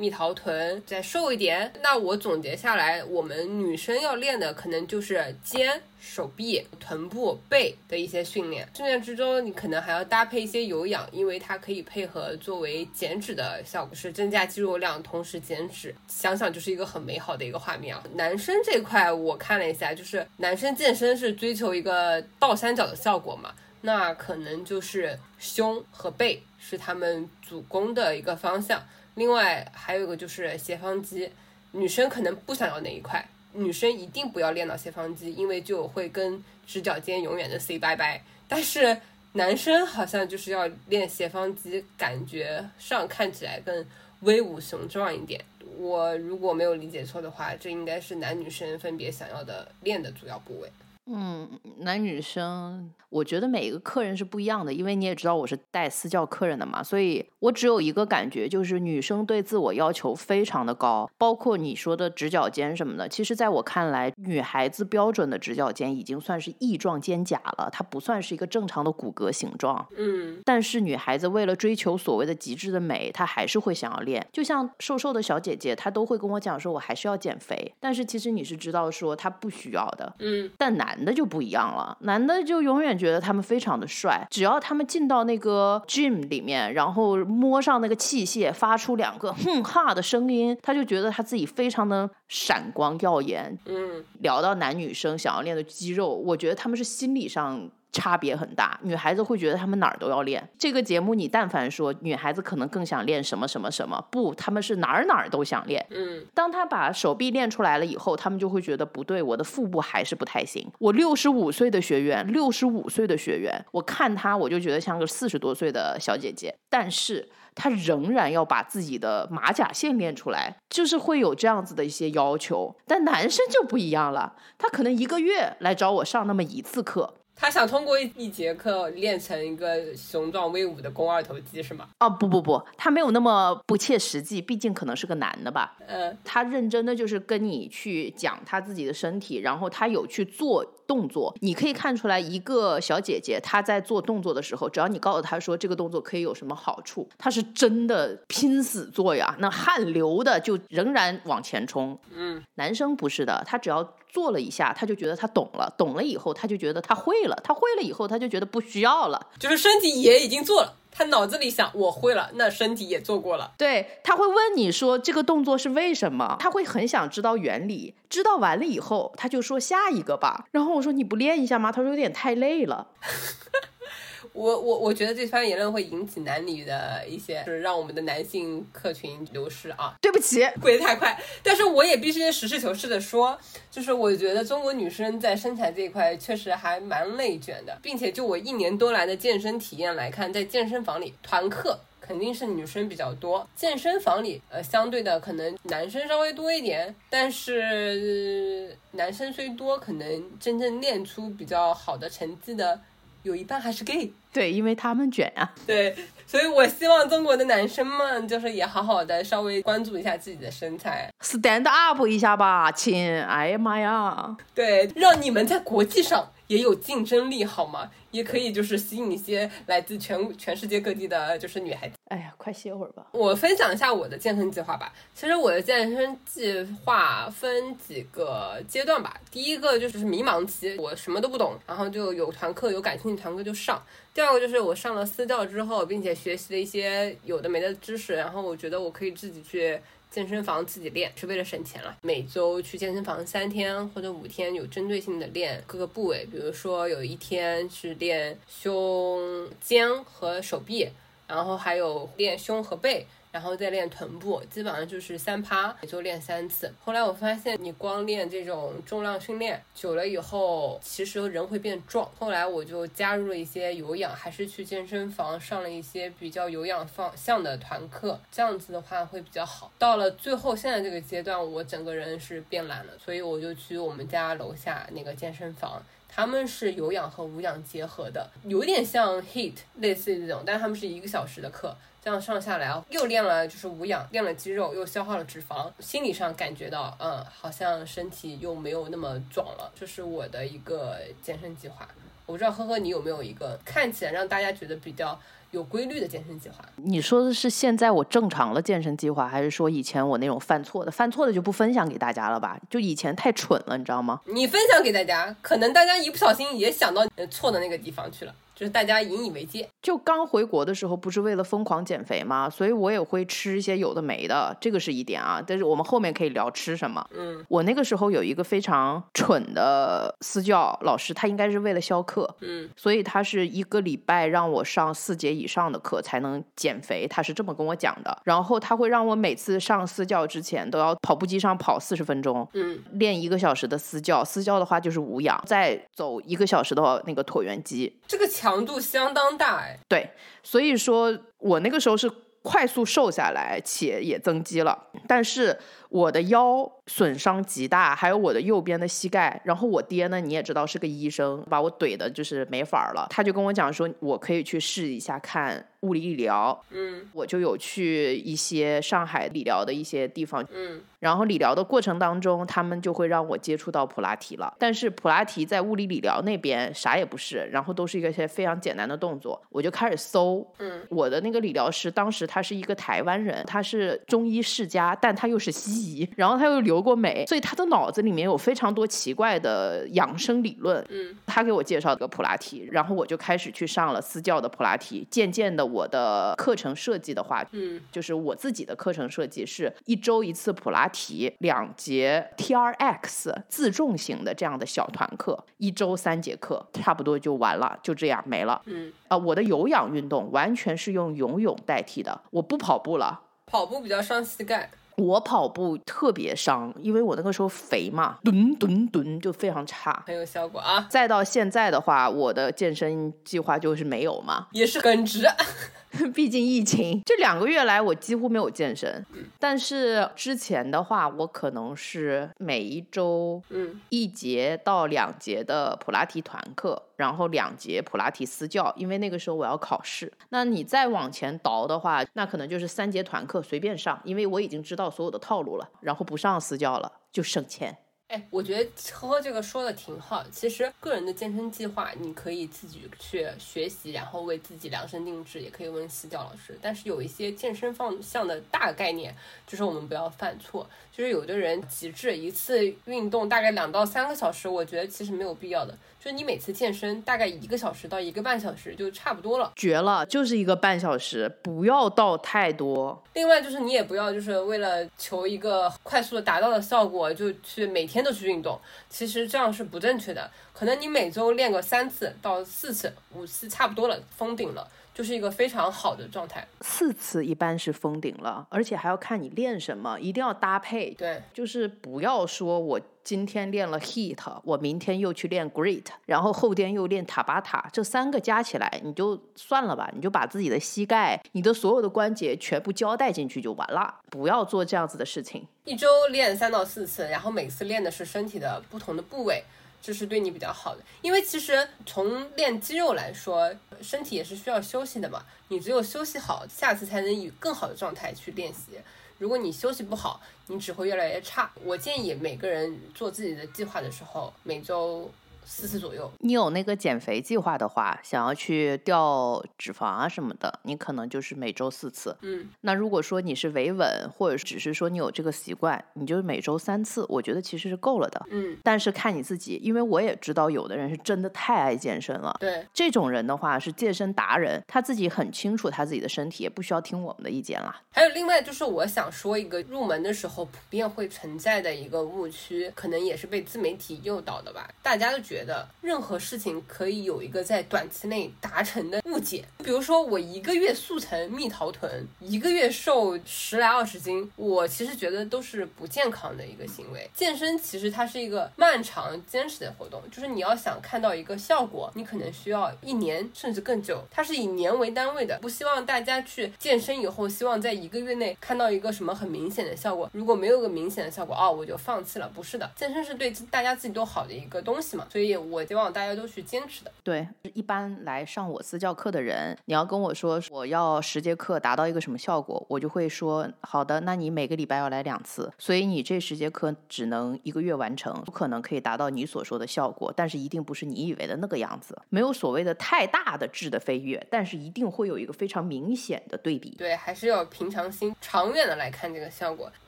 [0.00, 1.72] 蜜桃臀，再瘦一点。
[1.82, 8.68] 那我总结下来，我们女生要练的可能就是肩、手臂、臀部、背的一些训练。
[8.76, 15.92] 训练之中，你可能还要搭配一些有氧，因为它可以配合作为减脂的效果，是增加肌肉量，同时减脂。
[16.06, 18.00] 想想就是一个很美好的一个画面啊。
[18.14, 23.52] 男生这块我看了一下，就是男生健身是追求一个倒三角的效果嘛。
[23.80, 28.80] 那可能就是胸和背是他们主攻的一个方向。
[29.18, 31.28] 另外还有一个就是斜方肌，
[31.72, 38.22] 女生可能不想要那一块，女生一定不要练到斜方肌，因为就会跟直角肩永远的 say 拜拜。
[38.46, 38.96] 但是
[39.32, 43.84] 男生好像就是要练斜方肌，感觉上看起来更
[44.20, 45.44] 威武雄壮一点。
[45.76, 50.70] 我如果没有理解错的话，这应该是男女生分别想要的练的主要部位。
[51.10, 63.08] 嗯，男女生，我觉得每一个客人是不一样的，因为你也知道我是带私教客人的嘛，所以我只有一个感觉，就是女生对自我要求非常的高，包括你说的直角肩什么的。
[63.08, 69.86] 其实，在我看来，女孩子标准的直角肩已经算是翼状肩胛了，它不算是一个正常的骨骼形状。
[69.96, 74.26] 嗯但是女孩子为了追求所谓的极致的美，她还是会想要练。
[74.32, 77.74] 就像瘦瘦的小姐姐，她都会跟我讲说，我还是要减肥。
[77.80, 93.58] 但是其实你是知道说她不需要的，嗯但男的就不一样了，男的就永远觉得他们非常的帅，只要他们进到那个 gym 里面，然后摸上那个器械，发出两个哼哈的声音，他就觉得他自己非常的闪光耀眼。
[93.66, 97.68] 嗯聊到男女生想要练的肌肉，我觉得他们是心理上。
[97.92, 100.46] 差别很大，女孩子会觉得她们哪儿都要练。
[100.58, 105.84] 这个节目你但凡说女孩子可能更想练什么什么什么，不，她们是哪儿哪儿都想练。
[105.90, 110.70] 嗯当她把手臂练出来了以后，她们就会觉得不对，我的腹部还是不太行。
[110.78, 122.76] 我六十五岁的学员，六十五岁的学员，我看她我就觉得像个四十多岁的小姐姐，但是他仍然要把自己的马甲线练出来，就是会有这样子的一些要求。
[122.86, 127.14] 但男生就不一样了，他可能一个月来找我上那么一次课。
[127.40, 131.88] 他想通过一一节课练成一个雄壮威武的肱二头肌是吗？
[132.00, 135.76] 哦，不不不，他没有那么不切实际，毕竟可能是个男的吧。
[135.86, 141.32] 嗯他认真的就是跟你去讲他自己的身体，然后他有去做动作。
[141.40, 151.98] 你可以看出来，一个小姐姐她在做动作的时候，只要你告诉她说这个动作可以有什么好处，她是真的拼死做呀，那汗流的就仍然往前冲。
[152.12, 159.28] 嗯男生不是的，他只要做了一下，他就觉得他懂了，懂了以后他就觉得他会了，他会了以后他就觉得不需要了。
[159.38, 163.52] 就是身体也已经做了，他脑子里想我会了，那身体也做过了。
[163.56, 167.94] 对，他会问你说这个动作是为什么，他会很想知道原理。
[168.10, 170.46] 知道完了以后，他就说下一个吧。
[170.50, 171.70] 然后我说你不练一下吗？
[171.70, 172.88] 他说有点太累了。
[174.38, 179.94] 我我我觉得这番言论会引起男女的一些，就是让我们的男性客群流失啊。
[180.00, 181.20] 对不起，跪得太快。
[181.42, 183.36] 但是我也必须实事求是的说，
[183.68, 191.80] 就是我觉得中国女生在身材这一块确实还蛮内卷的，并且就我一年多来的健身体验来看，在健身房里团课。
[192.00, 202.80] 肯定是女生比较多，健身房里呃相对的可能男生稍微多一点，但是男生虽多，可能真正练出比较好的成绩的
[203.22, 204.12] 有一半还是 gay。
[204.32, 205.50] 对，因为他们卷啊。
[205.66, 205.96] 对，
[206.26, 213.20] 所以我希望中国的男生们就是也好好的稍微关注一下自己的身材，stand up 一下吧，亲！
[213.22, 214.36] 哎呀妈呀！
[214.54, 217.90] 对，让你们在国际上也有竞争力好吗？
[218.10, 221.94] 也可以就是吸引一些来自全全世界各地的就是女孩子。
[222.08, 223.06] 哎呀，快歇会儿吧。
[223.12, 224.92] 我分享一下我的健身计划吧。
[225.14, 229.20] 其实我的健身计划分几个阶段吧。
[229.30, 233.82] 第一个就是迷茫期，我什么都不懂，然后就有团课有感兴趣团课就上。
[234.14, 239.78] 第二个就是我上了私教之后，并且学习了一些有的没的知识，然后我觉得我可以自己去。
[240.10, 250.88] 健身房自己练是为了省钱了，每周去健身房三天或者五天，有针对性的练各个部位，比如说有一天是练胸肩和手臂，
[251.26, 253.06] 然后还有练胸和背。
[253.30, 256.72] 然后再练臀部，基本上就是三趴，也就练三次。
[256.84, 262.10] 后来我发现，你光练这种重量训练久了以后，其实人会变壮。
[262.18, 269.70] 后来我就加入了一些有氧，还是去健身房上了一些比较有氧方向的团课，这样子的话会比较好。
[269.78, 281.76] 到了最后现在这个阶段，我整个人是变懒了，所以我就去我们家楼下那个健身房，他们是有氧和无氧结合的，有点像 HIT 类似于这种，但他们是一个小时的课。
[282.08, 289.70] 这样上下来啊，又练了就是无氧，练了肌肉，又消耗了脂肪，心理上感觉到，嗯，好像身体又没有那么壮了。
[289.78, 291.86] 这是我的一个健身计划。
[292.24, 295.18] 我不知道呵呵你有没有一个看起来让大家觉得比较
[295.50, 296.64] 有规律的健身计划？
[296.76, 300.90] 你说的是现在我正常的健身计划，还是说以前我那种犯错的？
[300.90, 302.58] 犯错的就不分享给大家了吧？
[302.70, 304.22] 就以前太蠢了，你知道吗？
[304.24, 308.34] 你分享给大家，可能大家一不小心也想到错的那个地方去了。
[308.58, 309.68] 就是大家引以为戒。
[309.80, 312.50] 就刚回国的时候，不是为了疯狂减肥吗？
[312.50, 315.40] 所以我也会吃一些有的没的，这个是一点啊。
[315.46, 317.06] 但是我们后面可以聊吃什么。
[317.14, 322.28] 嗯，我那个时候有一个非常蠢的私教老师，他应该是为了消课。
[322.40, 328.20] 嗯，所以他是一个礼拜让我上四节以上的课才能减肥，他是这么跟我讲的。
[328.24, 334.24] 然后他会让我每次上私教之前都要跑步机上跑四十分钟，嗯，练一个小时的私教。
[334.24, 337.96] 私教的话就是无氧，再走一个小时的那个椭圆机。
[338.08, 338.47] 这个强。
[338.50, 340.10] 强度相当大哎，对，
[340.42, 342.10] 所以说我那个时候是
[342.42, 345.58] 快速瘦下来，且也增肌了，但是
[345.88, 349.40] 我的腰损伤极大，还有我的右边的膝盖。
[349.44, 353.06] 然后我爹呢，你也知道是个医生，把我怼的就是没法了。
[353.10, 355.64] 他就跟我讲说，我可以去试一下看。
[355.82, 364.52] 物理理疗，嗯，我就有去一些上海理疗的一些地方，嗯，然后理疗的过程当中，他们就会让我接触到普拉提了。
[364.58, 369.40] 但是普拉提在物理理疗那边啥也不是，然后都是一个些非常简单的动作。
[369.50, 385.68] 我就开始搜，嗯，我的那个理疗师当时他是一个台湾人，他是中医世家，但他又是西医，然后他又留过美，所以他的脑子里面有非常多奇怪的养生理论，嗯，他给我介绍个普拉提，然后我就开始去上了私教的普拉提，渐渐的。
[385.68, 398.62] 我的课程设计的话，嗯，就是我自己的课程设计是一周一次普拉提，两节 T R X 自重型的这样的小团课，一周三节课，差不多就完了，就这样没了。
[398.64, 404.70] 嗯，啊，我的有氧运动完全是用游泳代替的，我不跑步了，跑步比较伤膝盖。
[404.98, 410.86] 我跑步特别伤，因为我那个时候肥嘛，吨吨吨就非常差，很有效果啊。
[410.90, 415.24] 再到现在的话，我的健身计划就是没有嘛，也是很值。
[416.14, 419.04] 毕竟疫情这两个月来，我几乎没有健身。
[419.38, 430.12] 但是之前的话，我可能是每一周，嗯，一节到两节的普拉提团课，然后两节普拉提私教，因为那个时候我要考试。
[430.28, 437.76] 那你再往前倒的话，那可能就是三节团课随便上，因为我已经知道所有的套路了，然后不上私教了，就省钱。
[438.08, 440.24] 哎，我觉得呵呵这个说的挺好。
[440.32, 446.58] 其实个人的健身计划，你可以自己去学习，然后为自己量身定制，也可以问私教老师。
[446.62, 449.14] 但是有一些健身方向的大概念，
[449.46, 450.66] 就是我们不要犯错。
[450.98, 455.72] 就是有的人极致一次运动大概两到三个小时，我觉得其实没有必要的。
[456.00, 463.00] 就是你每次健身大概一个小时到一个半小时就差不多了，绝了，就是一个半小时，不要到太多。
[463.14, 467.98] 另外就是你也不要就是为了求一个快速的达到的效果，就去每天。
[467.98, 468.56] 天都去运动，
[468.88, 470.30] 其实这样是不正确的。
[470.52, 474.64] 可能你每周练个三次到四次、五次差不多了，封顶了。
[474.98, 480.90] 就是一个非常好的状态，四次一般是封顶了，而且还要看你练什么，一定要搭配。
[480.94, 495.46] 对，就是不要说我今天练了 heat，我明天又去练 great，然后后天又练塔巴塔，这三个加起来你就算了吧，你就把自己的膝盖、你的所有的关节全部交代进去就完了，不要做这样子的事情。
[495.62, 499.44] 一周练三到四次，然后每次练的是身体的不同的部位。
[499.80, 503.50] 这是对你比较好的，因为其实从练肌肉来说，
[503.80, 505.24] 身体也是需要休息的嘛。
[505.48, 508.78] 你只有休息好，下次才能以更好的状态去练习。
[509.18, 511.50] 如果你休息不好，你只会越来越差。
[511.64, 515.10] 我建议每个人做自己的计划的时候，每周。
[515.48, 522.14] 四次左右，你有那个减肥计划的话，想要去掉脂肪啊什么的，你可能就是每周四次。
[522.20, 528.26] 嗯，那如果说你是维稳，或者只是说你有这个习惯，你就是每周三次，我觉得其实是够了的。
[528.30, 532.36] 嗯，但是看你自己，因为我也知道有的人是真的太爱健身了。
[532.38, 537.82] 对，这种人的话是健身达人，他自己很清楚他自己的身体，也不需要听我们的意见啦。
[537.90, 546.18] 还有另外就是我想说一个入门的时候普遍会存在的一个误区，可能也是被自媒体诱导的吧，大家都觉觉得任何。
[546.18, 557.08] 事情可以有一个在短期内达成的误解，比如说我一个月速成蜜桃臀，一个月瘦十来二十斤，我其实觉得都是不健康的一个行为。
[557.14, 565.38] 健身其实它是一个漫长坚持的活动，就是你要想看到一个效果，你可能需要一年甚至更久，它是以年为单位的。
[565.40, 572.28] 不希望大家去健身以后，希望在一个月内看到一个什么很明显的效果，如果没有个明显的效果，哦，我就放弃了。
[572.34, 576.08] 不是的，健身是对大家自己都好的一个东西嘛，所以我希望大家。
[576.08, 596.70] 大家都去坚持的，对，一般来上我私教课的人，你要跟我说我要十节课达到一个什么效果，我就会说好的，那你每个礼拜要来两次，所以你这十节课只能一个月完成，不可能可以达到你所说的效果，但是一定不是你以为的那个样子，没有所谓的太大的质的飞跃，但是一定会有一个非常明显的对比。
[596.78, 599.70] 对，还是要平常心，长远的来看这个效果。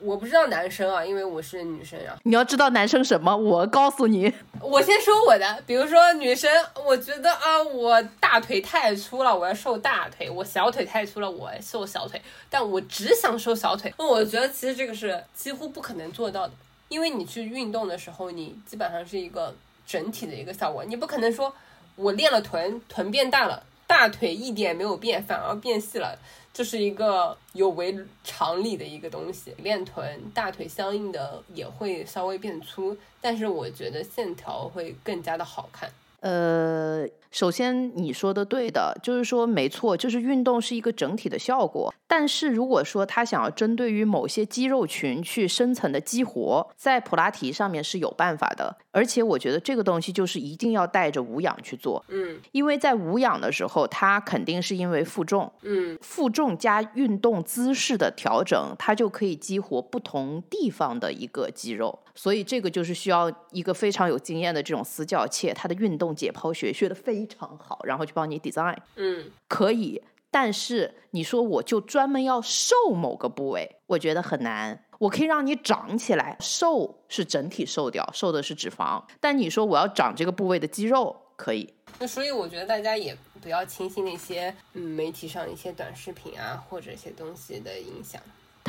[0.00, 4.30] 我不知道男生啊，因为我是女生啊，你要知道男生什么，我告诉你，
[4.60, 6.00] 我先说我的，比如说。
[6.14, 6.50] 女生，
[6.84, 12.20] 我觉得啊，我大腿太粗了，我要瘦大腿；我小腿太粗了，我瘦小腿。
[12.50, 16.52] 但我只想瘦小腿，那我觉得其实这个是几乎不可能做到的，
[16.88, 19.54] 因为你去运动的时候，你基本上是一个
[19.86, 21.54] 整体的一个效果，你不可能说
[21.94, 26.18] 我练了臀，臀变大了，大腿一点没有变，反而变细了。
[26.52, 35.90] 这是一个有违常理的一个东西，练臀大腿相应的也会稍微变粗，但是我觉得线条会更加的好看。
[36.20, 37.06] 呃。
[37.32, 41.94] 首先，你说的对的，就是说没错，就是运动是一个整体的效果。
[42.08, 48.76] 但是如果说他想要针对于某些肌肉群去深层的激活，在普拉提上面是有办法的。
[48.92, 61.98] 而且我觉得这个东西就是一定要带着无氧去做，嗯，因为在无氧的时候，它肯定是因为负重，嗯，负重加运动姿势的调整，它就可以激活不同地方的一个肌肉。
[62.14, 70.02] 所以这个就是需要一个非常有经验的这种私教，且他的运动解剖学学的非常好，然后去帮你 design，嗯，可以。
[70.32, 74.84] 但是你说我就专门要瘦某个部位，我觉得很难。
[75.00, 79.02] 我可以让你长起来，瘦是整体瘦掉，瘦的是脂肪。
[79.18, 81.72] 但你说我要长这个部位的肌肉，可以。
[81.98, 88.20] 那所以我觉得大家也不要轻信那些嗯媒体上一些短视频啊或者一些东西的影响。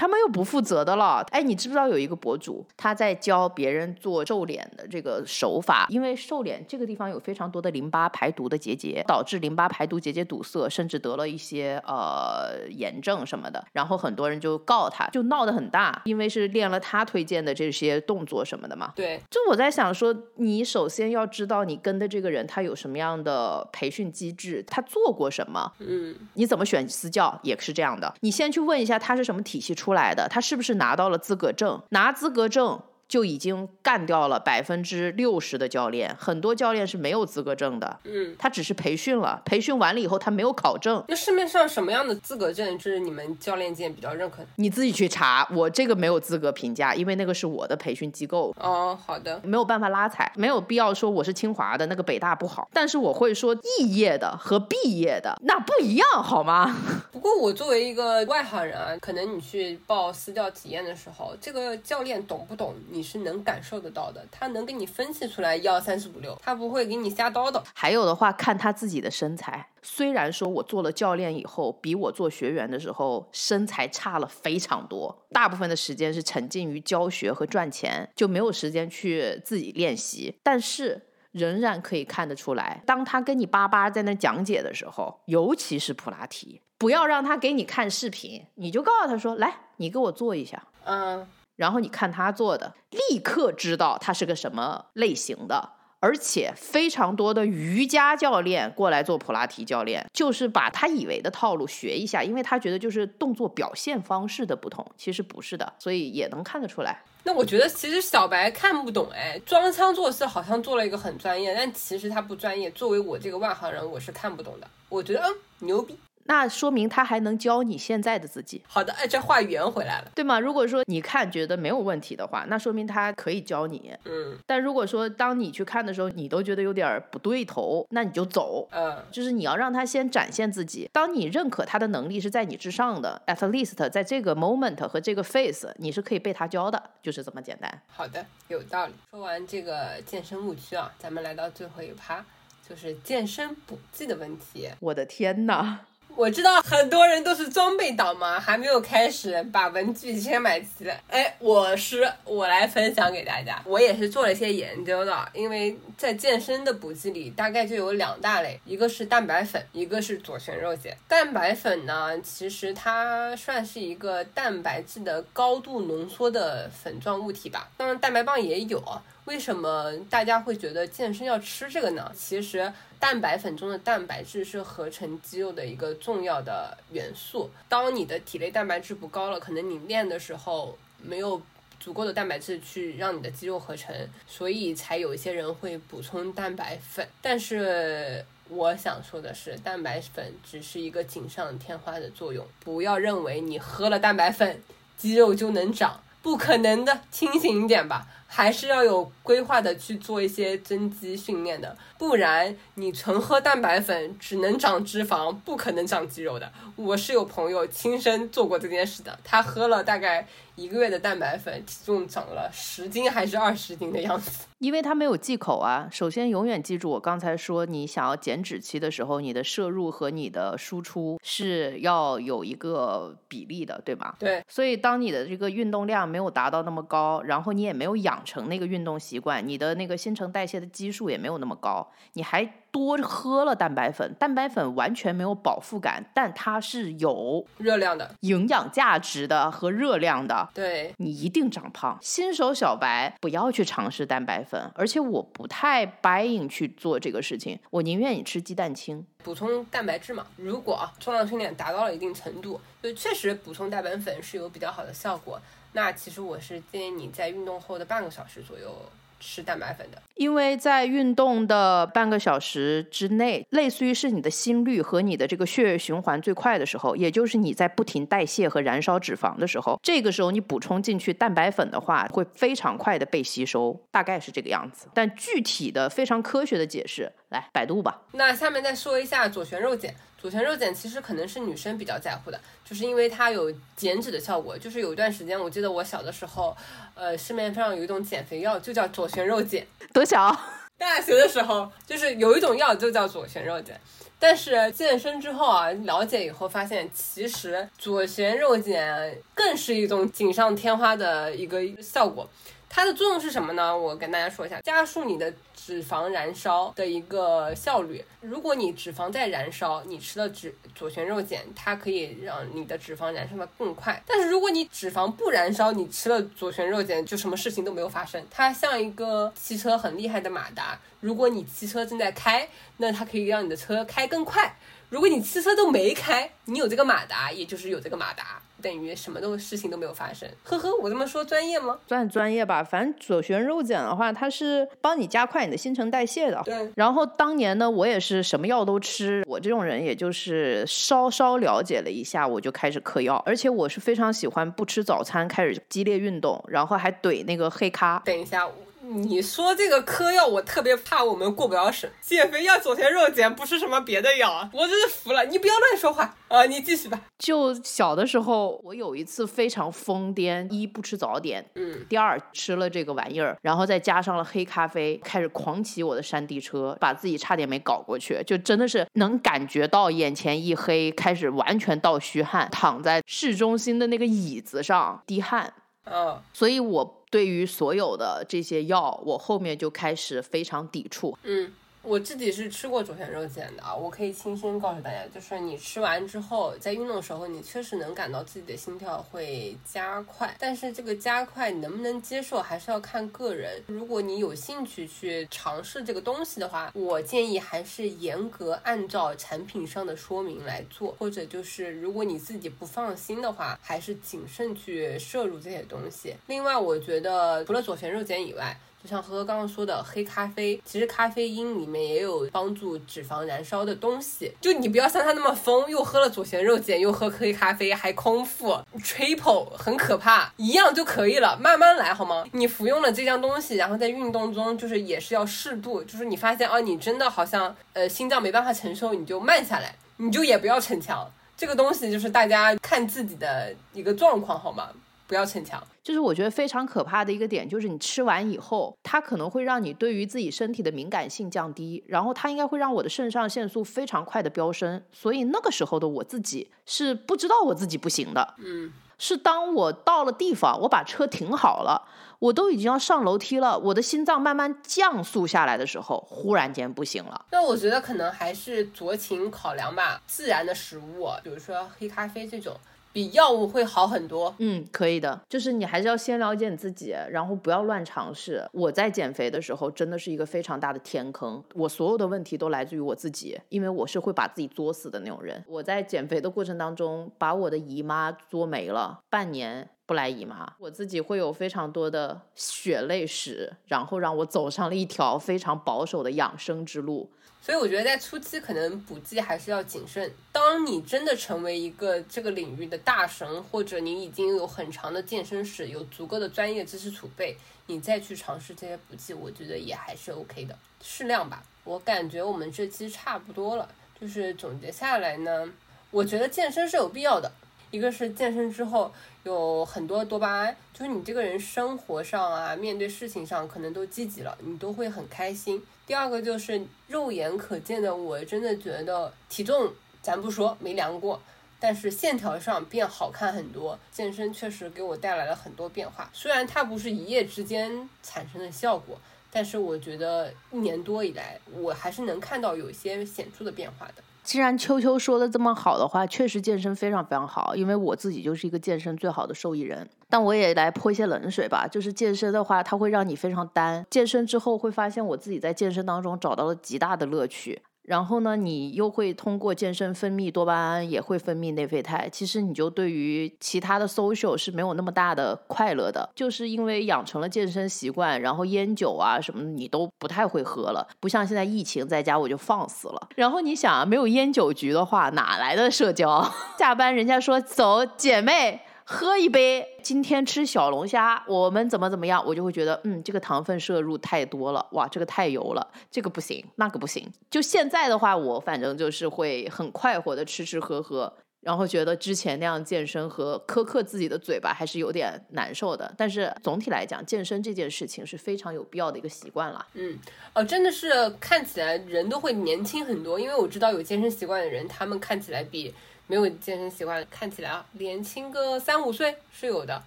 [0.02, 5.86] 他们又不负责的了，哎，你知不知道有一个博主，他在教别人做瘦脸的这个手法？
[5.90, 13.64] 因为瘦脸这个地方有非常多的淋巴排毒的结节，导致淋巴排毒结节堵塞，甚至得了一些呃炎症什么的。
[13.74, 18.92] 然后很多人就告他，就闹得很大，因为是练了他推荐的这些动作什么的嘛。
[18.96, 25.72] 对，就我在想说，你首先要知道你跟的这个人他有什么样的培训机制，他做过什么。
[25.78, 31.82] 嗯，你怎么选私教也是这样的，你先去问一下他是什么体系出来的，他是不是拿到了资格证？
[31.90, 32.82] 拿资格证。
[33.12, 41.04] 就已经干掉了百分之六十的教练，很多教练是没有资格证的，嗯，他只是培训了，培训完了以后他没有考证。
[41.10, 44.48] 那市面上什么样的资格证是你们教练界比较认可的？
[44.56, 48.56] 你自己去查，我这个没有资格评价，因为那个是我的培训机构。
[48.58, 52.70] 哦，好的，没有办法拉踩，没有必要说我是清华的，那个北大不好。
[52.72, 56.74] 但是我会说，肄业的和毕业的那不一样，好吗？
[57.12, 63.01] 不过我作为一个外行人啊，可能你去报私教体验的时候，这个教练懂不懂你？
[63.02, 67.60] 你是能感受得到的，他能给你分析出来一二三四五六，他不会给你瞎叨叨。
[67.74, 69.68] 还有的话，看他自己的身材。
[69.82, 80.38] 虽然说我做了教练以后，比我做学员的时候身材差了非常多，大部分的时间是沉浸于教学和赚钱，就没有时间去自己练习。
[80.44, 91.28] 但是仍然可以看得出来，当他跟你叭叭在那讲解的时候，尤其是普拉提，不要让他给你看视频，你就告诉他说：“来，你给我做一下。”嗯，
[91.62, 95.74] 然后你看他做的，立刻知道他是个什么类型的。
[96.00, 107.04] 而且非常多的瑜伽教练过来做普拉提教练，就是把他以为的套路学一下，因为他觉得就是动作表现方式的不同，其实不是的，所以也能看得出来。
[107.24, 112.72] 那我觉得其实小白看不懂，哎，装腔作势，好像做了一个很专业，但其实他不专业。
[112.72, 114.68] 作为我这个外行人，我是看不懂的。
[114.90, 115.96] 我觉得，嗯，牛逼。
[116.26, 118.62] 那说明他还能教你现在的自己。
[118.68, 120.40] 好的，哎，这话圆回来了，对吗？
[120.40, 123.94] 如果说你看觉得没有问题的话，那说明他可以教你。
[124.06, 124.38] 嗯。
[124.46, 128.68] 但如果说当你去看的时候，你都觉得有点不对头，那你就走。
[128.72, 128.98] 嗯。
[129.12, 130.90] 就是你要让他先展现自己。
[130.94, 137.82] 当你认可他的能力是在你之上的，at least 在这个 moment 和这个 face，你是可以被他教的，就是这么简单。
[137.88, 138.94] 好的，有道理。
[139.10, 142.24] 说完这个健身误区啊，咱们来到最后一趴，
[142.68, 144.70] 就是健身补剂的问题。
[144.80, 145.80] 我的天呐！
[146.16, 150.94] 我知道很多人都是装备党嘛，还没有开始把文具先买齐了。
[151.10, 160.96] 哎，我是我来分享给大家，我也是做了一些研究的，因为在健身的补剂里，大概就有两大类，一个是蛋白粉，一个是左旋肉碱。
[161.08, 168.82] 蛋白粉呢，其实它算是一个蛋白质的高度浓缩的粉状物体吧，当然蛋白棒也有。
[169.26, 172.12] 为什么大家会觉得健身要吃这个呢？
[172.16, 177.50] 其实蛋白粉中的蛋白质是合成肌肉的一个重要的元素。
[177.70, 181.42] 当你的体内蛋白质不高了，可能你练的时候没有
[181.80, 183.96] 足够的蛋白质去让你的肌肉合成，
[184.28, 187.08] 所以才有一些人会补充蛋白粉。
[187.22, 194.62] 但是我想说的是，蛋白粉只是一个锦上添花的作用，不要认为你喝了蛋白粉
[194.98, 198.08] 肌肉就能长，不可能的，清醒一点吧。
[198.34, 206.50] 还是要有规划的去做一些增肌训练的，不然你纯喝蛋白粉只能长脂肪，不可能长肌肉的。
[206.78, 210.26] 我是有朋友亲身做过这件事的，他喝了大概。
[210.58, 214.46] 一个月的蛋白粉，体重长了十斤还是二十斤的样子？
[214.60, 215.88] 因为他没有忌口啊。
[215.90, 224.18] 首先，永远记住我刚才说，你想要减脂期的时候，你的摄入和你的输出是要有一个比例的，对吧？
[224.20, 224.44] 对。
[224.48, 232.48] 所以，当你的这个运动量没有达到那么高，然后你也没有养成那个运动习惯，你的那个新陈代谢的基数也没有那么高，你还。
[232.72, 240.48] 多喝了蛋白粉，蛋白粉完全没有饱腹感，但它是有热量的、营养价值的和热量的。
[240.54, 242.00] 对你一定长胖。
[242.02, 250.26] 新手小白不要去尝试蛋白粉，而且我不太 buying 去做这个事情，我宁愿你吃鸡蛋清，补充蛋白质嘛。
[250.38, 255.38] 如果重量训练达到了一定程度，就确实补充蛋白粉是有比较好的效果。
[255.74, 258.76] 那其实我是建议你在运动后的半个小时左右。
[259.24, 274.88] 吃蛋白粉的，因为在运动的半个小时之内，类似于是你的心率和你的这个血液循环最快的时候，也就是你在不停代谢和燃烧脂肪的时候，这个时候你补充进去蛋白粉的话，会非常快的被吸收，大概是这个样子。
[274.92, 278.02] 但具体的非常科学的解释，来百度吧。
[278.14, 279.94] 那下面再说一下左旋肉碱。
[280.22, 284.56] 左旋肉碱其实可能是女生比较在乎的，就是因为它有减脂的效果。
[284.56, 286.56] 就是有一段时间，我记得我小的时候，
[286.94, 289.66] 呃，市面上有一种减肥药，就叫左旋肉碱。
[289.92, 290.40] 多小？
[290.78, 293.80] 大学的时候，就是有一种药就叫左旋肉碱。
[294.20, 302.30] 但是健身之后啊，了解以后发现，其实左旋肉碱更是一种锦上添花的一个效果。
[302.74, 303.78] 它的作用是什么呢？
[303.78, 308.02] 我跟大家说一下，加速你的脂肪燃烧的一个效率。
[308.22, 314.02] 如果你脂肪在燃烧，你吃了脂左旋肉碱，它可以让你的脂肪燃烧的更快。
[314.08, 318.26] 但是如果你脂肪不燃烧，你吃了左旋肉碱，就什么事情都没有发生。
[318.32, 322.48] 它像一个汽车很厉害的马达，如果你汽车正在开，
[322.78, 324.56] 那它可以让你的车开更快。
[324.92, 330.30] 如果你汽车都没开，你有这个马达，也就是有这个马达，等于什么都事情都没有发生。
[330.44, 331.80] 呵呵，我这么说专业吗？
[331.88, 332.62] 算专业吧。
[332.62, 336.42] 反正左旋肉碱的话，它是帮你加快你的新陈代谢的。
[336.44, 336.70] 对。
[336.76, 339.24] 然后当年呢，我也是什么药都吃。
[339.26, 343.16] 我这种人，也就是稍稍了解了一下，我就开始嗑药。
[343.26, 348.02] 而且我是非常喜欢不吃早餐，开始激烈运动，然后还怼那个黑咖。
[348.04, 348.46] 等一下。
[348.92, 351.90] 你说这个嗑药，我特别怕我们过不了审。
[352.02, 355.26] 减肥药、左旋肉碱不是什么别的药，我真是服了。
[355.26, 356.46] 你不要乱说话啊！
[356.46, 357.00] 你继续吧。
[357.18, 375.54] 就小的时候，我有一次非常疯癫，一不吃早点，嗯，第二吃了这个玩意儿，然后再加上了黑咖啡，开始狂骑我的山地车，把自己差点没搞过去，就真的是能感觉到眼前一黑，开始完全倒虚汗，躺在市中心的那个椅子上滴汗。
[375.84, 381.16] 嗯，所以我对于所有的这些药，我后面就开始非常抵触。
[381.22, 381.52] 嗯。
[381.84, 393.64] 我自己是吃过左旋肉碱的啊，我可以亲身告诉大家，就是你吃完之后，在运动的时候，你确实能感到自己的心跳会加快，但是这个加快你能不能接受，还是要看个人。
[393.66, 406.16] 如果你有兴趣去尝试这个东西的话，我建议还是严格按照产品上的说明来做，或者就是如果你自己不放心的话，还是谨慎去摄入这些东西。
[406.28, 414.32] 另外，我觉得除了左旋肉碱以外，就像呵呵刚刚说的黑咖啡，其实咖啡因里面也有帮助脂肪燃烧的东西。
[414.42, 420.34] 就你不要像他那么疯，又喝了左旋肉碱，又喝黑咖啡，还空腹 triple，很可怕。
[420.38, 422.26] 一样就可以了，慢慢来好吗？
[422.32, 431.08] 你服用了这样东西，然后在运动中就是也是要适度，就是你发现啊，你真的好像呃心脏没办法承受，你就慢下来，你就也不要逞强。
[431.38, 434.70] 这个东西就是大家看自己的一个状况好吗？
[435.12, 435.62] 不要逞强。
[435.84, 451.82] 就是我觉得非常可怕的一个点，就是你吃完以后，它可能会让你对于自己身体的敏感性降低，然后它应该会让我的肾上腺素非常快的飙升，所以那个时候的我自己是不知道我自己不行的，嗯，是当我到了地方，我把车停好了，
[452.20, 457.26] 我都已经要上楼梯了，我的心脏慢慢降速下来的时候，忽然间不行了。
[457.32, 462.56] 那我觉得可能还是酌情考量吧，自然的食物，比如说黑咖啡这种。
[462.94, 464.34] 比药物会好很多。
[464.40, 468.48] 嗯，可以的，就是你还是要先了解你自己，然后不要乱尝试。
[468.52, 475.44] 我在减肥的时候真的是一个非常大的天坑，我所有的问题都来自于我自己，因为我是会把自己作死的那种人。
[475.48, 487.12] 我在减肥的过程当中，把我的姨妈作没了，半年不来姨妈，我自己会有非常多的血泪史，然后让我走上了一条非常保守的养生之路。
[487.42, 490.14] 所以我觉得在初期可能补剂还是要谨慎。
[490.32, 497.36] 当你真的成为一个这个领域的大神，或者你已经有很长的健身史，有足够的专业知识储备，
[497.66, 501.44] 你再去尝试这些补剂，我觉得也还是 OK 的，适量吧。
[501.64, 503.68] 我感觉我们这期差不多了，
[504.00, 505.52] 就是总结下来呢，
[505.90, 507.32] 我觉得健身是有必要的。
[507.72, 508.94] 一个是健身之后
[509.24, 515.64] 有很多多巴胺，就是你这个人生活上啊，面对事情上可能都积极了，你都会很开心。
[515.86, 521.22] 第二个就是肉眼可见的，我真的觉得体重咱不说没量过，
[521.60, 523.78] 但是线条上变好看很多。
[523.92, 529.00] 健身确实给我带来了很多变化，虽然它不是一夜之间产生的效果，
[529.30, 533.96] 但是我觉得一年多以来，我还是能看到有一些显著的变化的。
[534.32, 539.86] 既然秋秋说的这么好的话，确实健身非常非常好，因为我自己就是一个健身最好的受益人。
[540.08, 543.86] 但我也来泼一些冷水吧，就是健身的话，它会让你非常单。
[543.90, 547.62] 健身之后会发现，我自己在健身当中找到了极大的乐趣。
[547.84, 552.08] 然后呢，你又会通过健身分泌多巴胺，也会分泌内啡肽。
[552.10, 563.10] 其实你就对于其他的 social 是没有那么大的快乐的，就是因为养成了健身习惯，然后烟酒啊什么你都不太会喝了，不像现在疫情在家我就放肆了。
[563.16, 566.24] 然后你想啊，没有烟酒局的话，哪来的社交？
[566.60, 568.62] 下班人家说走，姐妹。
[568.84, 577.10] 喝一杯，今天吃小龙虾，我们怎么怎么样，我就会觉得，嗯，这个糖分摄入太多了，哇，这个太油了，这个不行，那个不行。
[577.30, 585.94] 就现在的话，我反正就是会很快活的吃吃喝喝，然后觉得之前那样健身和苛刻自己的嘴巴还是有点难受的。
[585.98, 589.66] 但是总体来讲，健身这件事情是非常有必要的一个习惯了。
[589.74, 589.98] 嗯，
[590.34, 595.74] 哦，真的是看起来人都会年轻很多，因为我知道有健身习惯的人，他们看起来比。
[596.08, 599.82] 没有健身习惯，看起来啊年轻个三五岁是有的，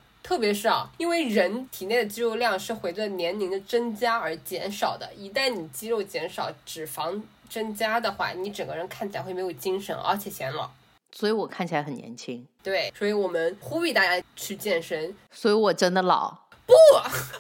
[0.22, 10.70] 特别是啊，因为人体内的肌肉量是随着年龄的增加而减少的，一旦你肌肉减少，脂肪增加的话，你整个人看起来会没有精神，而且显老。
[11.14, 12.46] 所以我看起来很年轻。
[12.62, 15.14] 对，所以我们呼吁大家去健身。
[15.30, 16.36] 所以我真的老。
[16.66, 16.72] 不，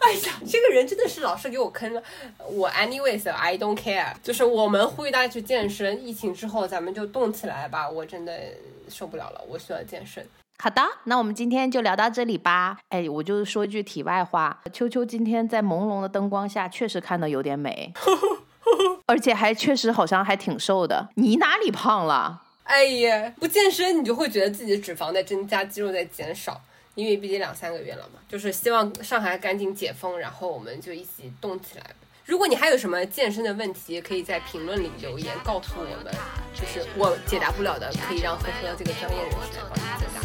[0.00, 2.02] 哎呀，这个人真的是老是给我坑了。
[2.50, 4.14] 我 anyways，I don't care。
[4.22, 7.90] 就是我们呼吁大家去健身，疫情之后咱们就动起来吧。
[7.90, 8.32] 我真的。
[8.86, 10.22] 受不了了，我需要健身。
[10.58, 12.76] 好的，那我们今天就聊到这里吧。
[12.90, 17.94] 哎，我就说句题外话，秋秋今天在朦胧的灯光下确实看到有点美，
[19.08, 21.08] 而且还确实好像还挺瘦的。
[21.14, 22.42] 你哪里胖了？
[22.64, 26.60] 哎呀，不健身你就会觉得自己的脂肪在增加，肌肉在减少。
[26.94, 31.84] 因为毕竟两三个月了嘛，就是希望上海赶紧解封，然后我们就一起动起来。
[32.24, 36.14] 如果你还有什么健身的问题，可以在评论里留言告诉我们，
[36.54, 40.22] 就是我解答不了的，可以让呵呵这个专业人士来帮你解答。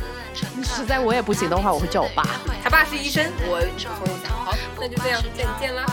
[0.64, 2.24] 实在我也不行的话，我会叫我爸。
[2.64, 4.30] 他爸是医生，我补充一下。
[4.30, 5.86] 好，那就这样，再见啦。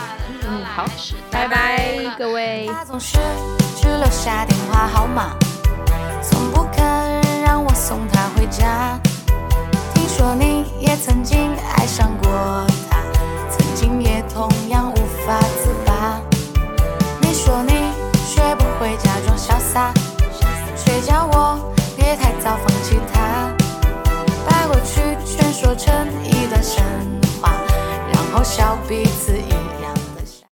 [0.47, 0.85] 嗯，好，
[1.31, 2.69] 拜拜，各位。
[6.29, 6.83] 从不肯
[7.41, 8.99] 让我送他回家。
[9.93, 12.29] 听说你也曾经爱上过
[12.89, 12.99] 他，
[13.49, 16.19] 曾经也同样无法自拔。
[17.21, 17.91] 你说你
[18.25, 19.93] 学不会假装潇洒，
[20.75, 23.51] 却叫我别太早放弃他。
[24.47, 26.83] 把过去全说成一段神
[27.41, 27.53] 话，
[28.13, 29.66] 然后笑彼此一。